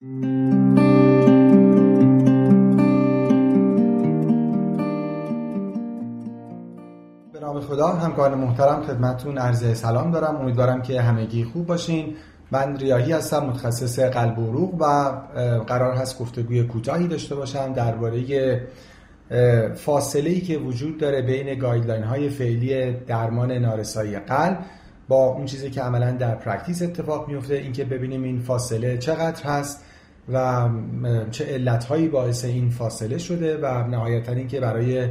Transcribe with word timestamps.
به 0.00 0.08
نام 7.40 7.60
خدا 7.60 7.88
همکار 7.88 8.34
محترم 8.34 8.82
خدمتون 8.82 9.38
عرض 9.38 9.78
سلام 9.78 10.10
دارم. 10.10 10.36
امیدوارم 10.36 10.82
که 10.82 11.00
همگی 11.00 11.44
خوب 11.44 11.66
باشین. 11.66 12.14
من 12.50 12.76
ریاهی 12.76 13.12
هستم 13.12 13.44
متخصص 13.46 13.98
قلب 13.98 14.38
و 14.38 14.46
عروق 14.46 14.74
و 14.74 14.84
قرار 15.66 15.94
هست 15.94 16.18
گفتگوی 16.18 16.62
کوتاهی 16.62 17.08
داشته 17.08 17.34
باشم 17.34 17.72
درباره 17.72 18.60
فاصله 19.74 20.30
ای 20.30 20.40
که 20.40 20.58
وجود 20.58 20.98
داره 20.98 21.22
بین 21.22 21.58
گایدلاین 21.58 22.02
های 22.02 22.28
فعلی 22.28 22.92
درمان 22.92 23.52
نارسایی 23.52 24.18
قلب 24.18 24.58
با 25.08 25.26
اون 25.26 25.44
چیزی 25.44 25.70
که 25.70 25.82
عملا 25.82 26.10
در 26.10 26.34
practice 26.34 26.82
اتفاق 26.82 27.28
میفته 27.28 27.54
اینکه 27.54 27.84
ببینیم 27.84 28.22
این 28.22 28.40
فاصله 28.40 28.98
چقدر 28.98 29.44
هست. 29.44 29.85
و 30.32 30.68
چه 31.30 31.44
علتهایی 31.44 32.08
باعث 32.08 32.44
این 32.44 32.70
فاصله 32.70 33.18
شده 33.18 33.56
و 33.56 33.86
نهایتا 33.86 34.32
اینکه 34.32 34.60
برای 34.60 35.08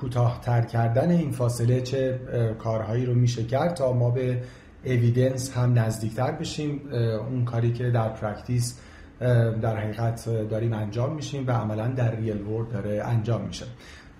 کوتاهتر 0.00 0.62
کردن 0.62 1.10
این 1.10 1.30
فاصله 1.30 1.80
چه 1.80 2.20
کارهایی 2.58 3.06
رو 3.06 3.14
میشه 3.14 3.44
کرد 3.44 3.74
تا 3.74 3.92
ما 3.92 4.10
به 4.10 4.42
evidence 4.84 5.52
هم 5.56 5.78
نزدیکتر 5.78 6.30
بشیم 6.30 6.80
اون 7.30 7.44
کاری 7.44 7.72
که 7.72 7.90
در 7.90 8.08
practice 8.08 8.78
در 9.62 9.76
حقیقت 9.76 10.48
داریم 10.50 10.72
انجام 10.72 11.14
میدیم 11.14 11.46
و 11.46 11.50
عملا 11.50 11.88
در 11.88 12.16
real 12.16 12.42
world 12.42 12.68
داره 12.68 13.02
انجام 13.04 13.40
میشه. 13.40 13.66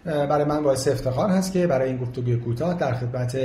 برای 0.04 0.44
من 0.44 0.62
باعث 0.62 0.88
افتخار 0.88 1.30
هست 1.30 1.52
که 1.52 1.66
برای 1.66 1.88
این 1.88 1.98
گفتگوی 1.98 2.36
کوتاه 2.36 2.74
در 2.74 2.94
خدمت 2.94 3.36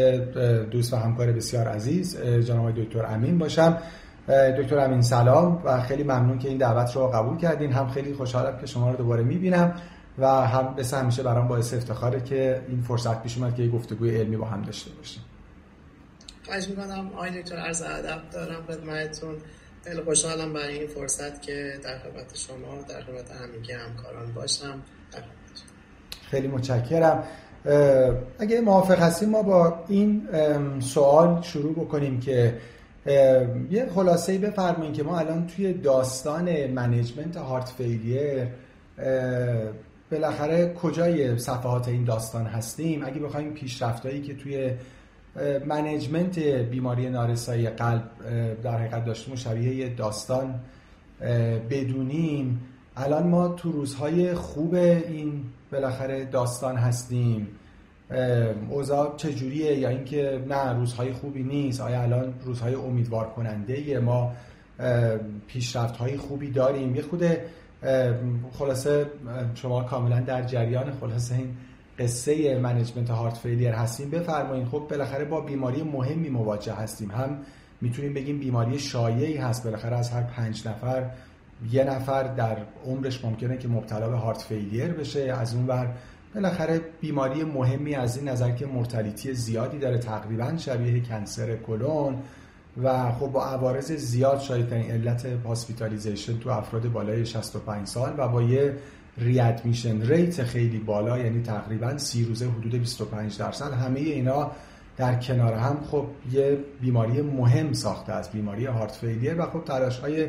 دوست 0.70 0.94
و 0.94 0.96
همکار 0.96 1.32
بسیار 1.32 1.68
عزیز 1.68 2.22
جناب 2.22 2.84
دکتر 2.84 3.06
امین 3.06 3.38
باشم. 3.38 3.78
دکتر 4.28 4.80
امین 4.80 5.02
سلام 5.02 5.62
و 5.66 5.82
خیلی 5.82 6.04
ممنون 6.04 6.40
که 6.40 6.48
این 6.48 6.58
دعوت 6.58 6.96
رو 6.96 7.08
قبول 7.08 7.38
کردین. 7.38 7.72
هم 7.72 7.90
خیلی 7.90 8.14
خوشحالم 8.14 8.58
که 8.58 8.66
شما 8.66 8.92
رو 8.92 8.98
دوباره 8.98 9.24
می‌بینم 9.24 9.82
و 10.18 10.28
هم 10.28 10.76
مثل 10.78 10.98
همیشه 10.98 11.24
برام 11.24 11.48
باعث 11.48 11.74
افتخاره 11.74 12.22
که 12.22 12.62
این 12.68 12.82
فرصت 12.82 13.24
پیش 13.24 13.38
اومد 13.38 13.56
که 13.56 13.64
یه 13.64 13.70
گفتگوی 13.70 14.18
علمی 14.18 14.38
با 14.38 14.46
هم 14.46 14.62
داشته 14.62 14.92
باشیم. 14.92 15.24
خواهش 16.46 16.68
می‌کنم. 16.68 17.10
آقای 17.16 17.42
دکتر 17.42 17.56
عرض 17.56 17.82
ادب 17.82 18.22
دارم 18.32 18.64
خدمتتون. 18.68 19.36
خیلی 19.84 20.02
خوشحالم 20.02 20.54
برای 20.54 20.80
این 20.80 20.88
فرصت 20.88 21.42
که 21.42 21.74
در 21.84 21.98
خدمت 22.00 22.36
شما 22.36 22.82
در 22.90 23.02
خدمت 23.02 23.32
همگی 23.32 23.72
همکاران 23.72 24.34
باشم. 24.34 24.82
خیلی 26.30 26.48
متشکرم. 26.48 27.24
اگه 28.40 28.62
موافق 28.62 29.00
هستیم 29.00 29.30
ما 29.30 29.42
با 29.44 29.84
این 29.88 30.28
سوال 30.80 31.42
شروع 31.42 31.74
بکنیم 31.74 32.20
که 32.20 32.58
یه 33.06 33.88
خلاصه 33.96 34.32
ای 34.32 34.38
بفرمایید 34.38 34.94
که 34.94 35.04
ما 35.04 35.20
الان 35.20 35.48
توی 35.48 35.74
داستان 35.74 36.68
management 36.68 37.38
heart 37.38 37.70
failure 37.70 38.48
بالاخره 40.12 40.74
کجای 40.74 41.38
صفحات 41.38 41.88
این 41.88 42.04
داستان 42.04 42.46
هستیم؟ 42.46 43.04
اگه 43.06 43.20
بخوایم 43.20 43.54
پیشرفتایی 43.54 44.22
که 44.22 44.36
توی 44.36 44.72
management 45.66 46.40
بیماری 46.40 47.10
نارسایی 47.10 47.70
قلب 47.70 48.04
در 48.64 48.78
حقیقت 48.78 49.06
داشتیم 49.06 49.36
شبیه 49.36 49.76
یه 49.76 49.90
داستان 49.90 50.60
بدونیم 51.70 52.62
الان 52.98 53.28
ما 53.28 53.48
تو 53.48 53.72
روزهای 53.72 54.34
خوب 54.34 54.74
این 54.74 55.44
بالاخره 55.72 56.26
داستان 56.26 56.76
هستیم. 56.76 57.48
اوضاع 58.70 59.16
چجوریه؟ 59.18 59.78
یا 59.78 59.90
اینکه 59.90 60.44
نه 60.48 60.74
روزهای 60.74 61.14
خوبی 61.14 61.44
نیست. 61.44 61.82
آیا 61.82 62.02
الان 62.02 62.34
روزهای 62.46 62.76
امیدوار 62.76 63.30
کننده 63.30 64.00
ما 64.00 64.32
پیشرفت 65.48 65.98
های 65.98 66.18
خوبی 66.18 66.52
داریم. 66.52 66.96
یه 66.96 67.02
خود 67.02 67.24
خلاصه 68.52 69.06
شما 69.56 69.84
کاملا 69.84 70.20
در 70.20 70.44
جریان 70.44 70.92
خلاصه 70.92 71.36
این 71.36 71.56
قصه 72.00 72.60
منیجمنت 72.60 73.10
هارت 73.10 73.38
فیلیر 73.38 73.72
هستیم. 73.72 74.10
بفرمایید 74.10 74.68
خب 74.68 74.88
بالاخره 74.90 75.26
با 75.26 75.42
بیماری 75.42 75.84
مهمی 75.84 76.30
مواجه 76.30 76.74
هستیم. 76.74 77.12
هم 77.12 77.38
می‌تونیم 77.82 78.14
بگیم 78.14 78.40
بیماری 78.40 78.80
شایعی 78.80 79.38
هست. 79.38 79.64
بالاخره 79.64 79.98
از 79.98 80.10
هر 80.12 80.22
پنج 80.22 80.68
نفر 80.68 81.10
یه 81.72 81.84
نفر 81.84 82.24
در 82.24 82.58
عمرش 82.86 83.26
ممکنه 83.26 83.58
که 83.58 83.68
مبتلا 83.68 84.10
به 84.10 84.16
heart 84.16 84.42
failure 84.42 84.88
بشه. 84.88 85.22
از 85.22 85.56
اون 85.56 85.66
ور 85.66 85.88
بالاخره 86.36 86.82
بیماری 87.02 87.44
مهمی 87.44 87.96
از 87.96 88.18
این 88.18 88.28
نظر 88.30 88.52
که 88.52 88.66
mortality 88.66 89.34
زیادی 89.34 89.80
داره 89.80 89.98
تقریبا 89.98 90.58
شبیه 90.58 91.00
cancer 91.00 91.56
colon 91.56 92.16
و 92.84 93.12
خب 93.12 93.28
با 93.28 93.46
عوارض 93.46 93.92
زیاد 93.92 94.40
شایعترین 94.40 94.92
علت 94.92 95.26
hospitalization 95.26 96.40
تو 96.40 96.50
افراد 96.50 96.92
بالای 96.92 97.26
65 97.26 97.88
سال 97.88 98.14
و 98.18 98.28
با 98.28 98.42
یه 98.42 98.76
readmission 99.18 100.02
rate 100.02 100.44
خیلی 100.44 100.80
بالا 100.80 101.20
یعنی 101.20 101.42
تقریبا 101.42 101.98
سی 101.98 102.26
روزه 102.26 102.50
حدود 102.50 102.72
25 102.72 103.38
درصد. 103.38 103.74
همه 103.74 104.00
اینا 104.00 104.52
در 104.98 105.16
کنار 105.16 105.54
هم 105.54 105.78
خب 105.92 106.06
یه 106.32 106.58
بیماری 106.82 107.22
مهم 107.22 107.74
ساخته 107.74 108.14
از 108.14 108.32
بیماری 108.32 108.66
هارت 108.66 108.92
فیلیر 108.92 109.42
و 109.42 109.46
خب 109.46 109.64
تلاش 109.64 110.00
های 110.00 110.28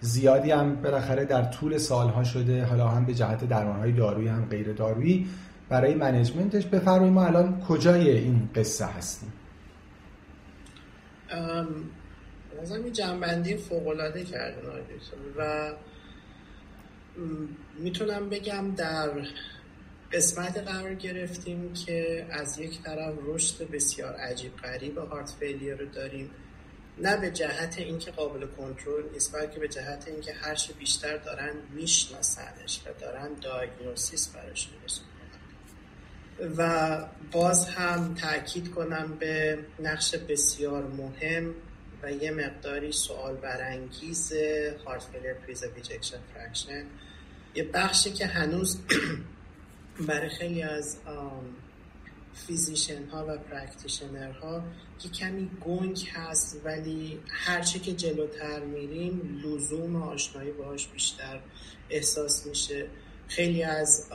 زیادی 0.00 0.50
هم 0.50 0.74
بالاخره 0.74 1.24
در 1.24 1.42
طول 1.42 1.78
سالها 1.78 2.24
شده 2.24 2.64
حالا 2.64 2.88
هم 2.88 3.04
به 3.04 3.14
جهت 3.14 3.52
های 3.52 3.92
دارویی 3.92 4.28
هم 4.28 4.44
غیر 4.44 4.72
دارویی. 4.72 5.26
برای 5.68 5.94
منیجمنتش 5.94 6.66
بفرمایید. 6.66 7.12
ما 7.12 7.26
الان 7.26 7.60
کجای 7.60 8.10
این 8.10 8.50
قصه 8.54 8.86
هستیم؟ 8.86 9.32
از 12.62 12.72
این 12.72 12.92
جنبندی 12.92 13.56
فوقلاده 13.56 14.24
کردن 14.24 14.68
و 15.36 15.72
می‌تونم 17.78 18.28
بگم 18.28 18.74
در 18.74 19.10
قسمت 20.12 20.58
قرار 20.58 20.94
گرفتیم 20.94 21.72
که 21.72 22.26
از 22.30 22.58
یک 22.58 22.82
طرف 22.82 23.14
رشد 23.26 23.70
بسیار 23.70 24.14
عجیب 24.14 24.56
غریب 24.56 24.98
هارت 24.98 25.34
فیلیر 25.40 25.76
رو 25.76 25.86
داریم. 25.86 26.30
نه 26.98 27.16
به 27.16 27.30
جهت 27.30 27.78
اینکه 27.78 28.10
قابل 28.10 28.46
کنترل 28.46 29.02
نیست 29.12 29.36
بلکه 29.36 29.60
به 29.60 29.68
جهت 29.68 30.08
اینکه 30.08 30.32
هر 30.32 30.56
بیشتر 30.78 31.16
دارن 31.16 31.50
میشناسنش 31.74 32.80
و 32.86 33.00
دارن 33.00 33.28
دایگنوستیس 33.42 34.28
براش 34.28 34.68
درست 34.80 35.02
و 36.56 36.98
باز 37.32 37.68
هم 37.68 38.14
تاکید 38.14 38.70
کنم 38.70 39.16
به 39.20 39.58
نقش 39.80 40.14
بسیار 40.14 40.86
مهم 40.86 41.54
و 42.02 42.12
یه 42.12 42.30
مقداری 42.30 42.92
سوال 42.92 43.34
برانگیز 43.34 44.32
هارت 44.86 45.02
فیلر 45.12 45.34
پریزرو 45.34 45.70
fraction 46.34 46.84
یه 47.54 47.64
بخشی 47.64 48.12
که 48.12 48.26
هنوز 48.26 48.78
برای 50.08 50.28
خیلی 50.28 50.62
از 50.62 50.96
physician 52.46 53.04
ها 53.04 53.26
و 53.28 53.38
practitioner 53.38 54.30
ها 54.30 54.62
که 54.98 55.08
کمی 55.08 55.50
گنگ 55.60 56.08
هست 56.12 56.60
ولی 56.64 57.20
هرچی 57.28 57.78
که 57.78 57.92
جلوتر 57.92 58.60
میریم 58.60 59.42
لزوم 59.44 59.96
آشنایی 59.96 60.50
باهاش 60.52 60.88
بیشتر 60.88 61.40
احساس 61.90 62.46
میشه. 62.46 62.86
خیلی 63.28 63.62
از 63.62 64.06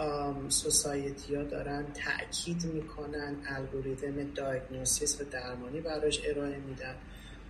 society 0.50 1.36
ها 1.36 1.44
دارن 1.44 1.86
تاکید 1.94 2.66
می‌کنن 2.66 3.36
الگوریتم 3.46 4.34
diagnostic 4.36 5.22
و 5.22 5.24
درمانی 5.24 5.82
براش 5.82 6.22
ارائه 6.26 6.58
میدن. 6.58 6.96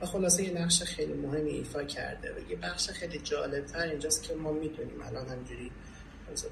و 0.01 0.05
خلاصه 0.05 0.43
یه 0.43 0.61
نقش 0.61 0.83
خیلی 0.83 1.13
مهمی 1.13 1.49
ایفا 1.49 1.83
کرده. 1.83 2.33
و 2.33 2.51
یه 2.51 2.55
بخش 2.55 2.89
خیلی 2.89 3.19
جالبتر 3.19 3.79
اینجاست 3.87 4.23
که 4.23 4.35
ما 4.35 4.51
می‌دونیم 4.51 5.01
الان 5.01 5.27
همینجوری 5.27 5.71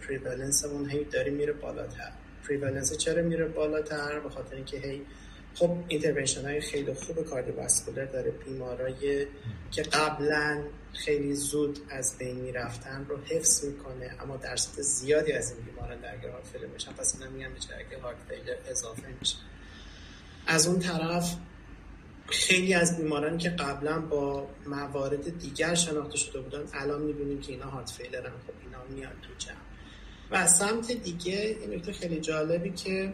prevalence 0.08 0.66
همون 0.66 0.90
هی 0.90 1.04
داری 1.04 1.32
میره 1.32 1.54
بالاتر. 1.54 2.12
prevalence 2.48 2.98
چرا 2.98 3.22
میره 3.22 3.46
بالاتر؟ 3.46 4.20
به 4.20 4.30
خاطر 4.30 4.56
اینکه 4.56 4.78
هی 4.78 5.02
خب 5.56 5.78
intervention 5.88 6.46
های 6.46 6.62
خیلی 6.62 6.94
خوب 6.94 7.26
cardiovascular 7.26 8.06
داره 8.06 8.32
بیمارای 8.32 9.28
که 9.72 9.82
قبلا 9.82 10.64
خیلی 10.94 11.36
زود 11.36 11.80
از 11.90 12.18
بین 12.18 12.36
می‌رفتن 12.36 13.06
رو 13.10 13.18
حفظ 13.18 13.66
می‌کنه 13.66 14.16
اما 14.20 14.38
درصد 14.38 14.82
زیادی 14.82 15.32
از 15.32 15.52
این 15.52 15.66
بیماران 15.66 16.02
در 16.02 16.30
heart 16.30 16.48
failure 16.54 16.66
میشن. 16.66 16.92
پس 16.92 17.16
اینا 17.16 17.32
میان 17.32 17.50
به 17.90 17.98
heart 18.02 18.18
failure 18.30 18.56
اضافه 18.70 19.08
میشه. 19.20 19.36
از 20.48 20.68
اون 20.68 20.80
طرف 20.80 21.36
خیلی 22.28 22.74
از 22.74 22.98
بیمارانی 22.98 23.38
که 23.38 23.50
قبلا 23.50 24.00
با 24.00 24.48
موارد 24.68 25.40
دیگر 25.40 25.76
شناخته 25.76 26.18
شده 26.18 26.42
بودن 26.42 26.64
الان 26.74 27.02
می‌بینیم 27.02 27.42
که 27.42 27.52
اینا 27.52 27.66
heart 27.66 27.90
failure 27.90 28.23
ن. 28.23 28.32
خب 28.48 28.54
اینا 28.66 28.84
میاد 28.96 29.14
تو 29.22 29.30
جمع. 29.38 29.56
و 30.32 30.48
سمت 30.48 30.92
دیگه 30.92 31.58
این 31.62 31.74
نکته 31.74 31.94
خیلی 31.94 32.20
جالبی 32.20 32.72
که 32.72 33.14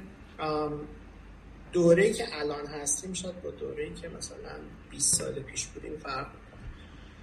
دوره 1.78 2.14
که 2.14 2.40
الان 2.40 2.66
هستیم 2.66 3.14
شاید 3.14 3.42
با 3.42 3.52
دوره 3.52 3.94
که 3.94 4.10
مثلا 4.10 4.60
20 4.90 5.16
سال 5.16 5.34
پیش 5.34 5.66
بودیم 5.66 5.98
فرق 5.98 6.28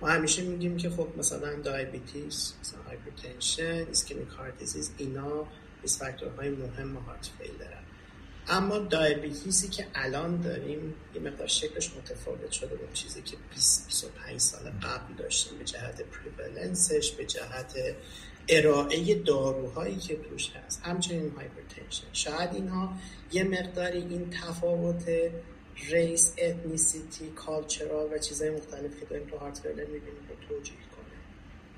ما 0.01 0.09
همیشه 0.09 0.43
میگیم 0.43 0.77
که 0.77 0.91
خب 0.91 1.09
مثلا 1.17 1.55
diabetes 1.55 2.55
مثلا 2.61 2.81
hypertension 2.83 3.87
ischemic 3.91 4.29
heart 4.29 4.59
disease 4.59 4.93
اینا 4.99 5.47
risk 5.83 5.99
factor 5.99 6.36
های 6.36 6.49
مهم 6.49 6.97
heart 6.97 7.31
failure 7.39 7.77
ن 7.77 7.83
اما 8.49 8.79
diabetes 8.79 9.59
ی 9.59 9.69
که 9.69 9.87
الان 9.95 10.41
داریم 10.41 10.95
یه 11.15 11.21
مقدار 11.21 11.47
شکلش 11.47 11.91
متفاوت 11.97 12.51
شده 12.51 12.77
با 12.77 12.93
چیزی 12.93 13.23
که 13.23 13.37
20 13.55 13.87
25 13.87 14.41
سال 14.41 14.71
قبل 14.71 15.15
داشتیم 15.15 15.59
به 15.59 15.65
جهت 15.65 16.03
prevalence 16.03 16.93
ش 16.93 17.11
به 17.11 17.25
جهت 17.25 17.75
ارائه 18.49 19.14
داروهایی 19.14 19.96
که 19.96 20.17
توش 20.17 20.50
هست. 20.50 20.82
همچنین 20.85 21.32
hypertension 21.37 22.06
شاید 22.12 22.55
اینها 22.55 22.93
یه 23.32 23.44
مقداری 23.44 23.99
این 23.99 24.31
تفاوت 24.31 25.05
race 25.91 26.35
ethnicity 26.39 27.31
cultural 27.31 28.12
و 28.12 28.19
چیزهای 28.19 28.50
مختلف 28.50 29.00
که 29.00 29.06
داریم 29.11 29.26
تو 29.26 29.37
heart 29.37 29.59
failure 29.59 29.85
می‌بینیم 29.85 30.29
رو 30.29 30.49
توجیه 30.49 30.76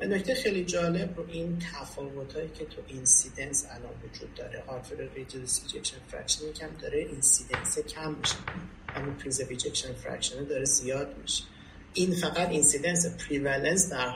و 0.00 0.04
نکته 0.04 0.34
خیلی 0.34 0.64
جالب 0.64 1.16
رو 1.16 1.24
این 1.28 1.58
تفاوت 1.58 2.32
هایی 2.32 2.48
که 2.48 2.64
تو 2.64 2.82
incidence 2.86 3.66
الان 3.70 3.92
وجود 4.04 4.34
داره. 4.34 4.64
heart 4.68 4.85
failure 4.85 5.08
reduced 5.14 5.62
ejection 5.62 5.96
fraction 6.08 6.52
کم 6.52 6.68
داره 6.82 6.98
incidence 6.98 7.78
کم 7.78 8.14
میشه. 8.14 8.34
اما 8.94 9.12
preserved 9.12 9.42
fraction 10.02 10.44
داره 10.44 10.64
زیاد 10.64 11.16
میشه. 11.22 11.44
این 11.96 12.14
فقط 12.14 12.48
incidence 12.48 13.06
prevalence 13.06 13.90
در 13.90 14.14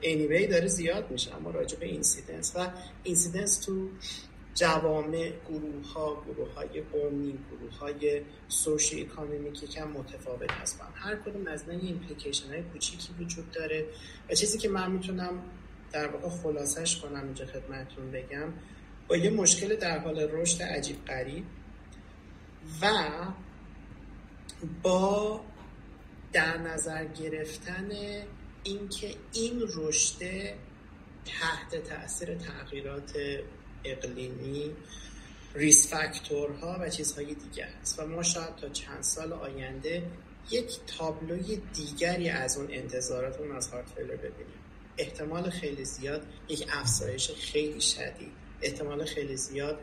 anyway 0.00 0.46
داره 0.46 0.66
زیاد 0.66 1.10
میشه 1.10 1.36
اما 1.36 1.50
راجع 1.50 1.78
به 1.78 1.86
incidence 1.86 2.52
و 2.56 2.70
incidence 3.02 3.58
تو 3.58 3.88
جوامع 4.54 5.32
گروه 5.48 5.92
ها 5.94 6.22
گروه 6.26 6.54
های 6.54 6.80
قومی 6.80 7.38
گروه 7.50 7.78
های 7.78 8.22
socioeconomic 8.48 9.00
ی 9.00 9.66
که 9.66 9.84
متفاوت 9.84 10.50
هستن. 10.50 10.86
هر 10.94 11.16
کدوم 11.16 11.46
از 11.46 11.68
این 11.68 11.80
implication 11.80 12.48
های 12.48 12.62
کوچیکی 12.62 13.08
وجود 13.20 13.50
داره 13.50 13.86
و 14.30 14.34
چیزی 14.34 14.58
که 14.58 14.68
من 14.68 14.90
می‌تونم 14.90 15.42
در 15.92 16.08
واقع 16.08 16.28
خلاصش 16.28 17.00
کنم 17.00 17.24
اینجا 17.24 17.46
خدمتتون 17.46 18.10
بگم. 18.10 18.52
با 19.08 19.16
یه 19.16 19.30
مشکل 19.30 19.76
در 19.76 19.98
حال 19.98 20.20
رشد 20.20 20.62
عجیب 20.62 21.04
غریب 21.04 21.44
و 22.82 22.88
با 24.82 25.40
در 26.32 26.58
نظر 26.58 27.04
گرفتن 27.04 27.88
اینکه 28.64 29.14
این 29.32 29.62
رشد 29.74 30.18
تحت 31.24 31.88
تاثیر 31.88 32.34
تغییرات 32.34 33.12
اقلیمی 33.84 34.70
ریس 35.54 35.94
فاکتورها 35.94 36.78
و 36.80 36.88
چیزهای 36.88 37.34
دیگر 37.34 37.68
است. 37.80 37.98
و 37.98 38.06
ما 38.06 38.22
شاید 38.22 38.56
تا 38.56 38.68
چند 38.68 39.02
سال 39.02 39.32
آینده 39.32 40.02
یک 40.50 40.78
تابلوی 40.98 41.62
دیگری 41.72 42.28
از 42.28 42.58
اون 42.58 42.68
انتظارات 42.70 43.40
اون 43.40 43.56
از 43.56 43.68
هارت 43.68 43.88
فیلر 43.96 44.16
ببینیم. 44.16 44.62
احتمال 44.98 45.50
خیلی 45.50 45.84
زیاد 45.84 46.26
یک 46.48 46.66
افزایش 46.72 47.30
خیلی 47.30 47.80
شدید. 47.80 48.32
احتمال 48.62 49.04
خیلی 49.04 49.36
زیاد 49.36 49.80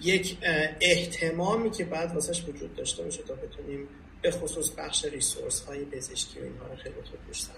یک 0.00 0.38
احتمامی 0.80 1.70
که 1.70 1.84
بعد 1.84 2.14
واسش 2.14 2.44
وجود 2.48 2.74
داشته 2.74 3.02
باشه 3.02 3.22
تا 3.22 3.34
بتونیم 3.34 3.88
به 4.22 4.30
خصوص 4.30 4.70
بخش 4.70 5.04
ریسورس 5.04 5.60
های 5.60 5.84
پزشکی 5.84 6.40
و 6.40 6.42
اینها 6.42 6.66
رو 6.66 6.76
خیلی 6.76 6.94
خوب 6.94 7.18
بیشتر 7.28 7.52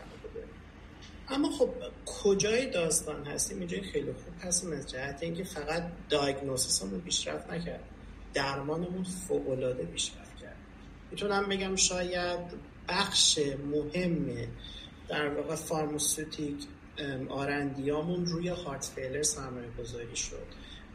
اما 1.30 1.50
خب 1.50 1.70
کجای 2.06 2.70
داستان 2.70 3.26
هستیم؟ 3.26 3.58
اینجا 3.58 3.78
خیلی 3.92 4.12
خوب 4.12 4.34
هستیم 4.42 4.72
از 4.72 4.90
جهت 4.90 5.22
اینکه 5.22 5.44
فقط 5.44 5.82
دایگنوسیسمون 6.08 7.00
پیشرفت 7.00 7.50
نکرد. 7.50 7.84
درمانمون 8.34 9.04
فوقالعاده 9.04 9.84
پیشرفت 9.84 10.36
کرد. 10.36 10.56
می‌تونم 11.10 11.48
بگم 11.48 11.76
شاید 11.76 12.40
بخش 12.88 13.38
مهم 13.72 14.48
در 15.08 15.28
واقع 15.28 15.54
فارماسوتیک 15.54 16.56
آرندیامون 17.28 18.26
روی 18.26 18.48
هارت 18.48 18.84
فیلر 18.94 19.22
سرمایه 19.22 19.68
گذاری 19.78 20.16
شد 20.16 20.46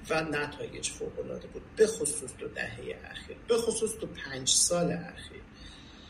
و 0.10 0.22
نتایج 0.22 0.90
فوق 0.90 1.20
العاده 1.20 1.48
بود. 1.48 1.62
به 1.76 1.88
خصوص 1.88 2.32
تو 2.40 2.48
دهه 2.48 3.00
اخیر. 3.12 3.38
به 3.48 3.58
خصوص 3.58 3.92
تو 3.92 4.08
پنج 4.08 4.50
سال 4.50 4.92
اخیر. 4.92 5.43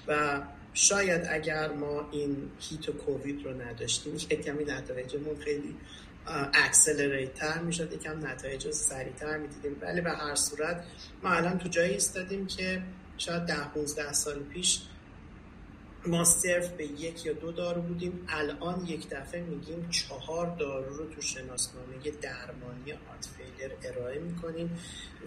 و 0.08 0.42
شاید 0.74 1.28
اگر 1.30 1.72
ما 1.72 2.10
این 2.12 2.50
هیت 2.60 2.90
و 2.90 2.92
کووید 2.92 3.46
رو 3.46 3.62
نداشتیم 3.62 4.16
یک 4.16 4.42
کمی 4.42 4.64
نتایجمون 4.64 5.36
خیلی 5.40 5.76
accelerate 6.54 7.34
تر 7.34 7.60
می‌شد 7.60 7.94
یکم 7.94 8.28
نتایج 8.28 8.72
سریعتر 8.72 9.38
می‌دیدیم. 9.38 9.78
ولی 9.82 10.02
به 10.02 10.12
هر 10.12 10.36
صورت 10.36 10.84
ما 11.24 11.30
الان 11.30 11.58
تو 11.58 11.70
جایی 11.70 11.96
استادیم 11.96 12.48
که 12.48 12.82
شاید 13.18 13.46
ده 13.46 13.68
15 13.68 14.14
سال 14.14 14.40
پیش 14.40 14.82
ما 16.08 16.24
صرف 16.24 16.70
به 16.70 16.86
یک 16.86 17.26
یا 17.26 17.34
دو 17.34 17.52
دارو 17.52 17.82
بودیم. 17.82 18.26
الان 18.30 18.86
یک 18.88 19.10
دفعه 19.10 19.42
میگیم 19.42 19.90
چهار 19.90 20.56
دارو 20.56 20.98
رو 20.98 21.06
تو 21.06 21.22
شناسنامه 21.22 21.94
درمانی 22.22 22.92
heart 22.92 23.30
failure 23.38 23.72
ارائه 23.84 24.20
می‌کنیم 24.20 24.80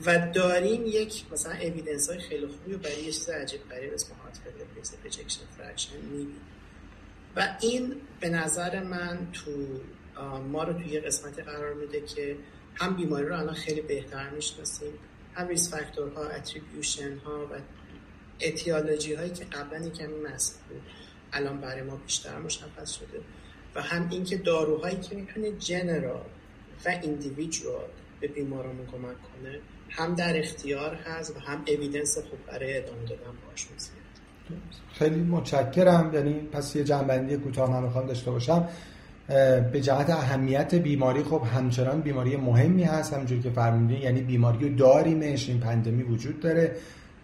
و 0.07 0.31
داریم 0.35 0.87
یک 0.87 1.25
مثلا 1.33 1.53
evidence 1.53 2.11
های 2.11 2.19
خیلی 2.19 2.47
خوبی 2.47 2.77
برای 2.77 2.97
یه 2.97 3.13
چیز 3.13 3.29
عجیب 3.29 3.69
غریب 3.71 3.93
اسم 3.95 4.15
heart 4.23 4.39
failure 4.39 5.29
fraction 5.59 5.97
می‌بینیم. 5.97 6.37
و 7.37 7.57
این 7.61 7.95
به 8.21 8.29
نظر 8.29 8.83
من 8.83 9.29
تو 9.33 9.51
ما 10.53 10.63
رو 10.63 10.73
توی 10.73 10.89
یه 10.89 11.01
قسمتی 11.01 11.43
قرار 11.43 11.75
میده 11.75 12.01
که 12.01 12.37
هم 12.75 12.97
بیماری 12.97 13.27
رو 13.27 13.39
الان 13.39 13.55
خیلی 13.55 13.81
بهتر 13.81 14.31
می‌شناسیم 14.31 14.93
هم 15.35 15.49
risk 15.49 15.71
factor 15.71 16.29
ها 16.29 16.36
attribution 16.36 17.19
ها 17.19 17.47
و 17.47 17.61
etiology 18.41 19.15
هایی 19.15 19.31
که 19.31 19.45
قبلا 19.45 19.89
کمی 19.89 20.35
مسئله 20.35 20.59
بود. 20.69 20.83
الان 21.33 21.61
برای 21.61 21.83
ما 21.83 21.97
بیشتر 21.97 22.39
مشخص 22.39 22.91
شده. 22.93 23.21
و 23.75 23.83
هم 23.83 24.09
اینکه 24.11 24.37
داروهایی 24.37 24.97
که 24.97 25.17
می‌تونه 25.17 25.51
general 25.51 26.25
و 26.87 26.89
individual 27.03 27.89
به 28.21 28.29
بیمارمون 28.29 28.87
کمک 28.87 29.03
کنه 29.03 29.59
هم 29.91 30.15
در 30.15 30.39
اختیار 30.39 30.95
هست 30.95 31.37
و 31.37 31.41
هم 31.41 31.63
evidence 31.67 32.19
خوب 32.19 32.39
برای 32.47 32.79
ادامه 32.79 33.03
دادن 33.03 33.33
باشه 33.49 33.67
خیلی 34.93 35.21
متشکرم. 35.21 36.15
یعنی 36.15 36.33
پس 36.33 36.77
یه 36.77 36.85
جنبندی 36.85 37.37
کوتاه 37.37 37.71
من 37.71 37.83
می‌خوام 37.83 38.07
داشته 38.07 38.31
باشم. 38.31 38.69
به 39.73 39.81
جهت 39.83 40.11
اهمیت 40.11 40.75
بیماری 40.75 41.23
خب 41.23 41.43
همچنان 41.55 42.01
بیماری 42.01 42.37
مهمی 42.37 42.85
هست. 42.85 43.13
همونجوری 43.13 43.43
که 43.43 43.51
فرمودین 43.51 44.03
یعنی 44.03 44.21
بیماری 44.21 44.69
رو 44.69 44.77
داریمش. 44.77 45.49
این 45.49 45.61
پندمی 45.61 46.03
وجود 46.03 46.41
داره. 46.41 46.77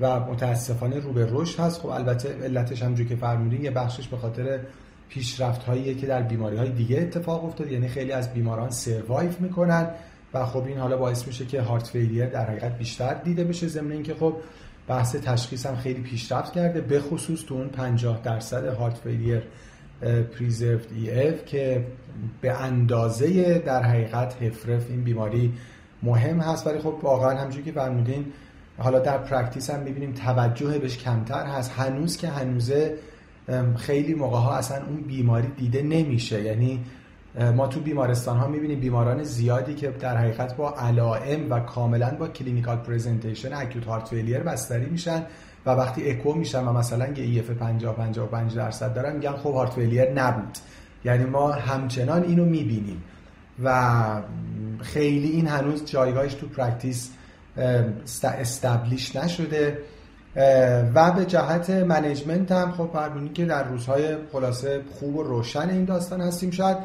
و 0.02 0.20
متاسفانه 0.20 0.98
رو 0.98 1.12
به 1.12 1.28
رشد 1.30 1.60
هست. 1.60 1.80
خب 1.80 1.86
البته 1.86 2.28
علتش 2.44 2.82
همونجوری 2.82 3.08
که 3.08 3.16
فرمودین 3.16 3.64
یه 3.64 3.70
بخشش 3.70 4.08
به 4.08 4.16
خاطر 4.16 4.60
پیشرفت 5.08 5.62
هایی 5.62 5.94
که 5.94 6.06
در 6.06 6.22
بیماری 6.22 6.56
های 6.56 6.70
دیگه 6.70 7.00
اتفاق 7.00 7.44
افتاد. 7.44 7.72
یعنی 7.72 7.88
خیلی 7.88 8.12
از 8.12 8.34
بیماران 8.34 8.70
سروایو 8.70 9.30
می‌کنن 9.40 9.90
و 10.34 10.46
خب 10.46 10.64
این 10.66 10.78
حالا 10.78 10.96
باعث 10.96 11.26
میشه 11.26 11.46
که 11.46 11.60
هارت 11.60 11.86
فیلیر 11.86 12.26
در 12.26 12.50
حقیقت 12.50 12.78
بیشتر 12.78 13.14
دیده 13.14 13.44
بشه. 13.44 13.68
ضمن 13.68 13.92
اینکه 13.92 14.14
خب 14.14 14.34
بحث 14.88 15.16
تشخیص 15.16 15.66
هم 15.66 15.76
خیلی 15.76 16.00
پیشرفت 16.00 16.52
کرده 16.52 16.80
به 16.80 17.00
خصوص 17.00 17.44
تو 17.44 17.54
اون 17.54 17.68
50 17.68 18.20
درصد 18.22 18.66
heart 18.66 18.98
failure 18.98 19.42
preserved 20.38 20.92
EF 20.94 21.44
که 21.44 21.86
به 22.40 22.52
اندازه 22.52 23.58
در 23.58 23.82
حقیقت 23.82 24.42
HFrEF 24.42 24.90
این 24.90 25.04
بیماری 25.04 25.52
مهم 26.02 26.40
هست. 26.40 26.66
ولی 26.66 26.78
خب 26.78 26.94
واقعا 27.02 27.38
همونجوری 27.38 27.64
که 27.64 27.72
فرمودین 27.72 28.24
حالا 28.82 28.98
در 28.98 29.18
practice 29.18 29.70
هم 29.70 29.80
می‌بینیم 29.80 30.12
توجه 30.12 30.78
بهش 30.78 30.98
کمتر 30.98 31.46
هست. 31.46 31.72
هنوز 31.76 32.16
که 32.16 32.28
هنوزه 32.28 32.98
خیلی 33.76 34.14
موقع 34.14 34.38
ها 34.38 34.56
اصلا 34.56 34.86
اون 34.86 34.96
بیماری 34.96 35.48
دیده 35.48 35.82
نمیشه. 35.82 36.42
یعنی 36.42 36.84
ما 37.56 37.66
تو 37.66 37.80
بیمارستان 37.80 38.36
ها 38.36 38.48
می‌بینیم 38.48 38.80
بیماران 38.80 39.22
زیادی 39.22 39.74
که 39.74 39.90
در 39.90 40.16
حقیقت 40.16 40.56
با 40.56 40.74
علائم 40.74 41.50
و 41.50 41.60
کاملا 41.60 42.10
با 42.10 42.28
clinical 42.28 42.76
presentation 42.76 43.52
acute 43.52 43.84
heart 43.84 44.08
failure 44.08 44.38
بستری 44.38 44.86
میشن 44.86 45.22
و 45.66 45.70
وقتی 45.70 46.10
اکو 46.10 46.34
میشن 46.34 46.64
و 46.64 46.72
مثلا 46.72 47.08
یه 47.08 47.24
EF 47.24 47.50
50 47.50 47.94
55 47.94 48.56
درصد 48.56 48.94
دارن 48.94 49.16
میگن 49.16 49.32
خب 49.32 49.52
heart 49.52 49.72
failure 49.72 50.10
نبود. 50.10 50.58
یعنی 51.04 51.24
ما 51.24 51.52
همچنان 51.52 52.22
اینو 52.22 52.44
می‌بینیم. 52.44 53.02
و 53.64 54.22
خیلی 54.80 55.28
این 55.28 55.46
هنوز 55.46 55.84
جایگاهش 55.84 56.34
تو 56.34 56.46
practice 56.46 57.10
establish 58.24 59.16
نشده. 59.16 59.78
و 60.94 61.12
به 61.12 61.24
جهت 61.24 61.70
management 61.70 62.52
هم 62.52 62.72
خب 62.72 62.86
پرمونی 62.86 63.28
که 63.28 63.44
در 63.44 63.68
روزهای 63.68 64.16
خلاصه 64.32 64.80
خوب 64.90 65.16
و 65.16 65.22
روشن 65.22 65.70
این 65.70 65.84
داستان 65.84 66.20
هستیم 66.20 66.50
شاید 66.50 66.76